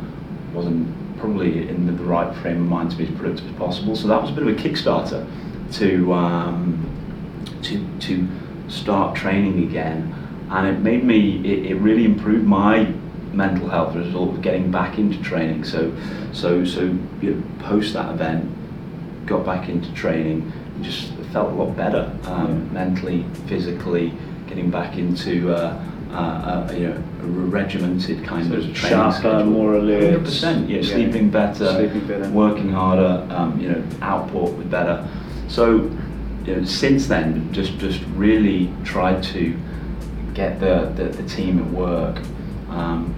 wasn't 0.53 0.85
probably 1.19 1.69
in 1.69 1.87
the, 1.87 1.93
right 2.03 2.35
frame 2.39 2.63
of 2.63 2.67
mind 2.67 2.91
to 2.91 2.97
be 2.97 3.05
as 3.05 3.11
productive 3.11 3.47
as 3.47 3.57
possible. 3.57 3.95
So 3.95 4.09
that 4.09 4.21
was 4.21 4.31
a 4.33 4.35
bit 4.35 4.43
of 4.43 4.49
a 4.49 4.55
kickstarter 4.61 5.25
to 5.75 6.13
um, 6.13 6.85
to 7.63 7.87
to 8.01 8.29
start 8.69 9.15
training 9.15 9.63
again, 9.69 10.13
and 10.51 10.67
it 10.67 10.81
made 10.81 11.05
me 11.05 11.39
it, 11.49 11.71
it 11.71 11.75
really 11.77 12.05
improved 12.05 12.45
my 12.45 12.93
mental 13.33 13.69
health 13.69 13.91
as 13.91 14.03
a 14.03 14.07
result 14.07 14.31
of 14.31 14.43
getting 14.43 14.73
back 14.73 14.99
into 14.99 15.23
training. 15.23 15.63
So, 15.63 15.95
so, 16.33 16.65
so 16.65 16.81
you 17.23 17.35
know, 17.35 17.43
post 17.61 17.93
that 17.93 18.11
event, 18.11 18.51
got 19.27 19.47
back 19.47 19.69
into 19.69 19.93
training, 19.95 20.53
just 20.83 21.13
felt 21.33 21.53
a 21.53 21.55
lot 21.55 21.77
better 21.77 22.11
um, 22.25 22.73
mentally, 22.73 23.25
physically, 23.47 24.13
getting 24.47 24.71
back 24.71 24.97
into 24.97 25.55
uh, 25.55 25.81
uh, 26.11 26.15
uh, 26.15 26.73
you 26.73 26.89
know 26.89 27.03
a 27.21 27.27
regimented 27.27 28.25
kind 28.25 28.49
so 28.49 28.55
of 28.55 28.75
training 28.75 28.75
sharper, 28.75 29.19
schedule. 29.19 29.45
more 29.45 29.75
alert. 29.75 30.23
100%. 30.23 30.69
Yeah, 30.69 30.77
yeah. 30.77 30.83
sleeping 30.83 31.31
better, 31.31 31.67
sleeping 31.73 32.07
better, 32.07 32.29
working 32.31 32.71
harder. 32.71 33.27
Um, 33.31 33.61
you 33.61 33.69
know, 33.69 33.85
output 34.03 34.57
was 34.57 34.67
better. 34.67 35.09
So, 35.49 35.91
you 36.45 36.57
know, 36.57 36.65
since 36.65 37.07
then, 37.07 37.53
just 37.53 37.79
just 37.79 38.03
really 38.15 38.73
tried 38.85 39.23
to 39.25 39.57
get 40.35 40.61
the, 40.61 40.93
the, 40.95 41.05
the 41.05 41.29
team 41.29 41.59
at 41.59 41.67
work 41.67 42.17
um, 42.71 43.15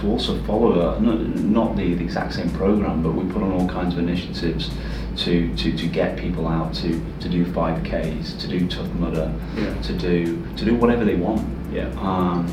to 0.00 0.08
also 0.08 0.40
follow 0.42 0.96
a, 0.96 1.00
not, 1.00 1.20
not 1.20 1.76
the, 1.76 1.94
the 1.94 2.04
exact 2.04 2.34
same 2.34 2.50
program, 2.50 3.02
but 3.02 3.12
we 3.12 3.30
put 3.32 3.42
on 3.42 3.52
all 3.52 3.68
kinds 3.68 3.94
of 3.94 4.00
initiatives 4.00 4.70
to, 5.16 5.54
to, 5.56 5.76
to 5.76 5.86
get 5.86 6.16
people 6.16 6.48
out 6.48 6.74
to, 6.74 7.04
to 7.20 7.28
do 7.28 7.44
5Ks, 7.44 8.38
to 8.40 8.48
do 8.48 8.66
Tough 8.68 8.90
Mudder, 8.94 9.32
yeah. 9.56 9.80
to 9.82 9.92
do 9.92 10.46
to 10.56 10.64
do 10.64 10.74
whatever 10.74 11.04
they 11.04 11.16
want. 11.16 11.46
Yeah. 11.72 11.88
Um, 11.98 12.46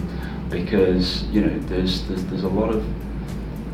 because 0.50 1.24
you 1.26 1.42
know 1.42 1.60
there's, 1.68 2.08
there's 2.08 2.24
there's 2.26 2.44
a 2.44 2.50
lot 2.50 2.70
of 2.70 2.86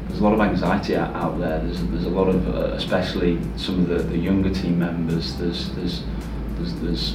there's 0.07 0.19
a 0.19 0.23
lot 0.23 0.33
of 0.33 0.41
anxiety 0.41 0.95
out, 0.95 1.15
out 1.15 1.39
there. 1.39 1.59
There's 1.59 1.83
there's 1.87 2.05
a 2.05 2.09
lot 2.09 2.27
of 2.29 2.47
uh, 2.47 2.73
especially 2.73 3.39
some 3.57 3.79
of 3.79 3.87
the, 3.89 3.99
the 4.03 4.17
younger 4.17 4.53
team 4.53 4.79
members. 4.79 5.35
There's 5.37 5.71
there's 5.71 6.03
there's 6.57 6.75
there's 6.81 7.13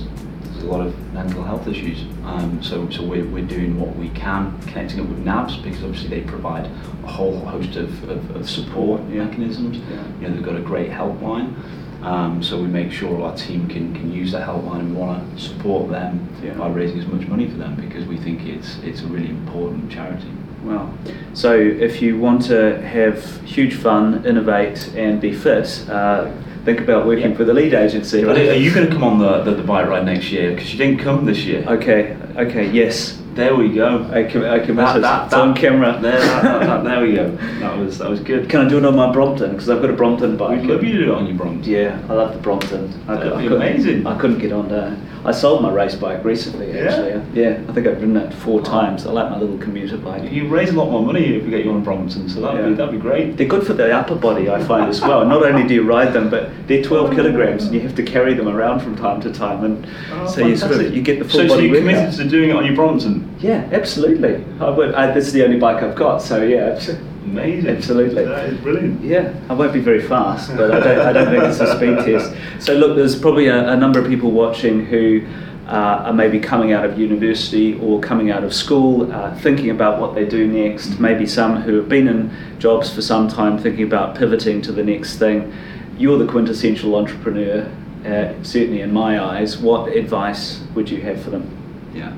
there's 0.59 0.69
a 0.69 0.73
lot 0.73 0.85
of 0.85 1.13
mental 1.13 1.43
health 1.45 1.67
issues. 1.69 2.03
Um, 2.25 2.63
so 2.63 2.89
so 2.91 3.05
we're, 3.05 3.25
we're 3.27 3.47
doing 3.47 3.79
what 3.79 3.95
we 3.97 4.09
can, 4.11 4.61
connecting 4.63 5.01
up 5.01 5.07
with 5.07 5.25
NABS 5.25 5.63
because 5.63 5.85
obviously 5.85 6.09
they 6.09 6.21
provide 6.23 6.67
a 6.67 7.07
whole 7.07 7.39
host 7.41 7.77
of, 7.77 8.09
of, 8.09 8.37
of 8.37 8.49
support 8.49 9.03
mechanisms. 9.05 9.79
Yeah. 9.79 10.05
You 10.21 10.29
know 10.29 10.35
they've 10.35 10.45
got 10.45 10.57
a 10.57 10.61
great 10.61 10.91
helpline. 10.91 11.55
Um, 12.03 12.43
so 12.43 12.61
we 12.61 12.69
make 12.69 12.93
sure 12.93 13.23
our 13.23 13.37
team 13.37 13.69
can, 13.69 13.93
can 13.93 14.13
use 14.13 14.31
the 14.31 14.39
helpline 14.39 14.81
and 14.81 14.97
want 14.97 15.37
to 15.37 15.43
support 15.43 15.91
them 15.91 16.29
yeah. 16.43 16.55
by 16.55 16.69
raising 16.69 17.01
as 17.01 17.07
much 17.07 17.27
money 17.27 17.49
for 17.49 17.57
them 17.57 17.75
because 17.75 18.07
we 18.07 18.17
think 18.17 18.47
it's 18.47 18.79
it's 18.79 19.03
a 19.03 19.07
really 19.07 19.31
important 19.31 19.91
charity. 19.91 20.31
Wow. 20.63 20.93
So 21.35 21.55
if 21.55 22.03
you 22.03 22.19
want 22.19 22.43
to 22.47 22.81
have 22.83 23.41
huge 23.43 23.75
fun, 23.75 24.27
innovate, 24.27 24.89
and 24.97 25.21
be 25.21 25.33
fit, 25.33 25.89
uh, 25.89 26.33
think 26.69 26.81
about 26.81 27.07
working 27.07 27.31
yeah. 27.31 27.37
for 27.37 27.45
the 27.45 27.55
lead 27.55 27.73
agency. 27.73 28.23
Are 28.25 28.53
you 28.53 28.75
going 28.75 28.87
to 28.87 28.93
come 28.93 29.03
on 29.03 29.19
the, 29.19 29.43
the, 29.43 29.55
the 29.55 29.63
bike 29.63 29.89
ride 29.89 30.05
next 30.05 30.31
year? 30.31 30.51
Because 30.51 30.71
you 30.71 30.79
didn't 30.79 31.01
come 31.01 31.25
this 31.25 31.45
year. 31.45 31.65
Okay, 31.67 32.15
okay, 32.37 32.71
yes. 32.71 33.19
There 33.39 33.55
we 33.55 33.73
go. 33.73 34.05
I 34.13 34.25
can, 34.25 34.45
I 34.45 34.59
can 34.59 34.75
that, 34.75 35.01
that, 35.01 35.27
it's 35.27 35.31
that, 35.33 35.41
on 35.41 35.55
camera. 35.55 35.97
There, 36.03 36.19
that, 36.19 36.83
there 36.83 37.01
we 37.01 37.15
go. 37.15 37.31
That 37.61 37.79
was 37.79 37.99
that 37.99 38.11
was 38.11 38.19
good. 38.19 38.51
Can 38.51 38.67
I 38.67 38.69
do 38.69 38.79
it 38.79 38.85
on 38.85 38.97
my 38.97 39.13
Brompton? 39.13 39.53
Because 39.53 39.71
I've 39.71 39.81
got 39.81 39.91
a 39.91 39.93
Brompton 39.93 40.37
bike. 40.37 40.59
I'd 40.59 40.67
love 40.67 40.83
you 40.83 40.95
to 40.95 41.05
do 41.05 41.13
it 41.13 41.15
on 41.15 41.25
your 41.25 41.37
Brompton. 41.37 41.63
Yeah, 41.63 42.05
I 42.09 42.15
love 42.15 42.35
the 42.35 42.41
Brompton. 42.41 42.91
That'd 43.07 43.33
I, 43.33 43.41
be 43.41 43.49
I 43.49 43.53
amazing. 43.55 44.05
I 44.09 44.19
couldn't 44.19 44.41
get 44.41 44.51
on 44.51 44.69
there. 44.69 44.99
I 45.25 45.31
sold 45.33 45.63
my 45.63 45.71
race 45.71 45.95
bike 45.95 46.25
recently, 46.25 46.79
actually. 46.79 47.11
Yeah, 47.41 47.61
yeah 47.61 47.65
I 47.69 47.73
think 47.73 47.87
I've 47.87 48.01
ridden 48.01 48.17
it 48.17 48.33
four 48.35 48.63
times. 48.63 49.07
I 49.07 49.13
like 49.13 49.31
my 49.31 49.39
little 49.39 49.59
commuter 49.59 49.97
bike. 49.99 50.31
You 50.33 50.49
raise 50.49 50.71
a 50.71 50.73
lot 50.73 50.91
more 50.91 51.05
money 51.05 51.37
if 51.37 51.45
we 51.45 51.51
get 51.51 51.65
you 51.65 51.71
on 51.71 51.79
a 51.79 51.85
Brompton, 51.85 52.29
so 52.29 52.41
that'd, 52.41 52.61
yeah. 52.61 52.69
be, 52.69 52.75
that'd 52.75 52.93
be 52.93 53.01
great. 53.01 53.37
They're 53.37 53.47
good 53.47 53.67
for 53.67 53.75
the 53.75 53.93
upper 53.93 54.15
body, 54.15 54.49
I 54.49 54.63
find, 54.65 54.89
as 54.89 55.01
well. 55.01 55.25
Not 55.25 55.45
only 55.45 55.67
do 55.67 55.75
you 55.75 55.83
ride 55.83 56.13
them, 56.13 56.31
but 56.31 56.51
they're 56.67 56.83
12 56.83 57.15
kilograms 57.15 57.65
and 57.65 57.75
you 57.75 57.81
have 57.81 57.95
to 57.97 58.03
carry 58.03 58.35
them 58.35 58.49
around 58.49 58.81
from 58.81 58.97
time 58.97 59.21
to 59.23 59.33
time. 59.33 59.65
And 59.65 59.87
oh, 60.11 60.27
so 60.29 60.47
you 60.47 60.57
sort 60.57 60.73
of 60.73 60.95
you 60.95 61.03
get 61.03 61.19
the 61.19 61.25
full 61.25 61.41
so, 61.41 61.49
body 61.49 61.69
So 61.69 61.75
you're 61.75 61.81
committed 61.81 62.15
to 62.15 62.29
doing 62.29 62.51
it 62.51 62.57
on 62.57 62.65
your 62.65 62.75
Brompton? 62.75 63.28
Yeah, 63.39 63.69
absolutely. 63.73 64.45
I 64.61 64.71
would, 64.71 64.95
I, 64.95 65.13
this 65.13 65.27
is 65.27 65.33
the 65.33 65.45
only 65.45 65.59
bike 65.59 65.83
I've 65.83 65.95
got, 65.95 66.23
so 66.23 66.43
yeah. 66.43 66.81
Amazing. 67.25 67.71
Absolutely. 67.71 68.25
That 68.25 68.47
is 68.47 68.61
brilliant. 68.61 69.03
Yeah, 69.03 69.35
I 69.51 69.53
won't 69.53 69.73
be 69.73 69.81
very 69.81 70.03
fast, 70.03 70.57
but 70.57 70.71
I 70.73 70.81
don't, 70.81 71.07
I 71.07 71.13
don't 71.13 71.29
think 71.31 71.45
it's 71.45 71.61
a 71.61 71.77
speed 71.77 71.99
test. 71.99 72.33
So 72.65 72.73
look, 72.73 72.97
there's 72.97 73.19
probably 73.19 73.49
a, 73.49 73.69
a 73.71 73.77
number 73.77 74.01
of 74.01 74.07
people 74.07 74.31
watching 74.31 74.87
who 74.87 75.27
uh, 75.67 76.05
are 76.07 76.13
maybe 76.15 76.41
coming 76.41 76.73
out 76.73 76.85
of 76.87 76.99
university 76.99 77.79
or 77.81 78.01
coming 78.01 78.31
out 78.31 78.43
of 78.43 78.55
school, 78.55 79.13
uh, 79.13 79.37
thinking 79.41 79.71
about 79.71 80.01
what 80.01 80.15
they 80.15 80.25
do 80.25 80.49
next. 80.49 80.89
Mm-hmm. 80.89 81.03
Maybe 81.03 81.27
some 81.27 81.61
who 81.61 81.75
have 81.77 81.89
been 81.89 82.09
in 82.09 82.35
jobs 82.59 82.93
for 82.93 83.03
some 83.03 83.29
time, 83.29 83.59
thinking 83.59 83.85
about 83.85 84.17
pivoting 84.17 84.63
to 84.63 84.73
the 84.73 84.83
next 84.83 85.19
thing. 85.19 85.53
You're 85.99 86.19
the 86.19 86.27
quintessential 86.27 86.97
entrepreneur, 86.97 87.71
uh, 88.07 88.43
certainly 88.43 88.81
in 88.81 88.93
my 88.93 89.23
eyes. 89.23 89.59
What 89.59 89.95
advice 89.95 90.63
would 90.75 90.89
you 90.89 91.03
have 91.03 91.23
for 91.23 91.29
them? 91.31 91.91
Yeah, 91.95 92.15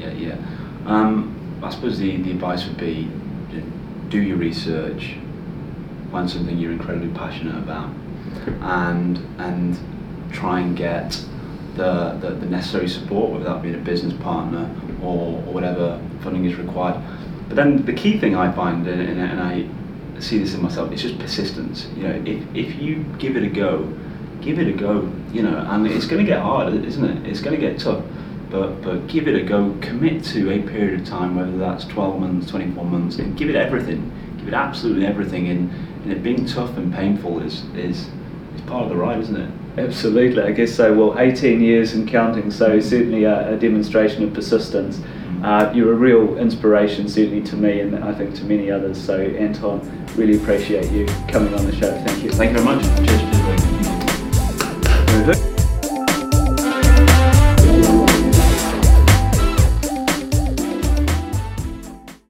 yeah, 0.00 0.12
yeah. 0.12 0.36
Um, 0.88 1.60
I 1.62 1.70
suppose 1.70 1.98
the, 1.98 2.16
the 2.16 2.30
advice 2.30 2.66
would 2.66 2.78
be 2.78 3.08
do 4.08 4.20
your 4.22 4.38
research, 4.38 5.16
find 6.10 6.28
something 6.30 6.58
you're 6.58 6.72
incredibly 6.72 7.10
passionate 7.10 7.58
about, 7.58 7.90
and 8.62 9.18
and 9.38 9.78
try 10.32 10.60
and 10.60 10.76
get 10.76 11.22
the, 11.76 12.18
the, 12.20 12.30
the 12.30 12.46
necessary 12.46 12.88
support, 12.88 13.30
whether 13.30 13.44
that 13.44 13.62
be 13.62 13.72
a 13.72 13.78
business 13.78 14.12
partner 14.14 14.74
or, 15.02 15.36
or 15.46 15.52
whatever 15.52 16.00
funding 16.22 16.44
is 16.44 16.56
required. 16.56 17.00
But 17.48 17.56
then 17.56 17.84
the 17.84 17.92
key 17.92 18.18
thing 18.18 18.34
I 18.34 18.50
find, 18.52 18.86
and, 18.86 19.20
and 19.20 19.40
I 19.40 19.68
see 20.20 20.38
this 20.38 20.54
in 20.54 20.62
myself, 20.62 20.90
it's 20.92 21.02
just 21.02 21.18
persistence. 21.18 21.86
You 21.96 22.02
know, 22.04 22.22
if, 22.24 22.42
if 22.54 22.80
you 22.80 23.04
give 23.18 23.36
it 23.36 23.42
a 23.42 23.48
go, 23.48 23.92
give 24.40 24.58
it 24.58 24.68
a 24.68 24.72
go. 24.72 25.10
You 25.32 25.42
know, 25.42 25.58
and 25.70 25.86
it's 25.86 26.06
going 26.06 26.24
to 26.24 26.30
get 26.30 26.40
hard, 26.40 26.72
isn't 26.84 27.04
it? 27.04 27.26
It's 27.26 27.40
going 27.40 27.58
to 27.58 27.60
get 27.60 27.78
tough. 27.78 28.02
But, 28.50 28.80
but 28.82 29.06
give 29.06 29.28
it 29.28 29.34
a 29.34 29.42
go, 29.42 29.76
commit 29.80 30.24
to 30.26 30.50
a 30.50 30.62
period 30.62 31.00
of 31.00 31.06
time, 31.06 31.36
whether 31.36 31.56
that's 31.58 31.84
12 31.84 32.20
months, 32.20 32.50
24 32.50 32.84
months, 32.84 33.18
and 33.18 33.36
give 33.36 33.50
it 33.50 33.56
everything. 33.56 34.10
Give 34.38 34.48
it 34.48 34.54
absolutely 34.54 35.06
everything. 35.06 35.48
And, 35.48 35.70
and 36.02 36.12
it 36.12 36.22
being 36.22 36.46
tough 36.46 36.76
and 36.76 36.92
painful 36.92 37.40
is, 37.40 37.64
is, 37.74 38.08
is 38.54 38.60
part 38.66 38.84
of 38.84 38.88
the 38.88 38.96
ride, 38.96 39.20
isn't 39.20 39.36
it? 39.36 39.50
Absolutely, 39.78 40.42
I 40.42 40.52
guess 40.52 40.74
so. 40.74 40.92
Well, 40.94 41.18
18 41.18 41.60
years 41.60 41.92
and 41.92 42.08
counting, 42.08 42.50
so 42.50 42.80
certainly 42.80 43.24
a, 43.24 43.54
a 43.54 43.56
demonstration 43.56 44.24
of 44.24 44.32
persistence. 44.32 44.96
Mm-hmm. 44.96 45.44
Uh, 45.44 45.72
you're 45.72 45.92
a 45.92 45.96
real 45.96 46.38
inspiration, 46.38 47.08
certainly 47.08 47.42
to 47.42 47.56
me, 47.56 47.80
and 47.80 48.02
I 48.02 48.12
think 48.14 48.34
to 48.36 48.44
many 48.44 48.70
others. 48.70 49.00
So, 49.00 49.20
Anton, 49.20 50.06
really 50.16 50.36
appreciate 50.36 50.90
you 50.90 51.06
coming 51.28 51.54
on 51.54 51.64
the 51.66 51.76
show. 51.76 51.92
Thank 52.04 52.24
you. 52.24 52.30
Thank 52.30 52.56
you 52.56 52.64
very 52.64 52.76
much. 52.76 52.84
Cheers. 53.06 53.86
Cheers. 53.86 53.97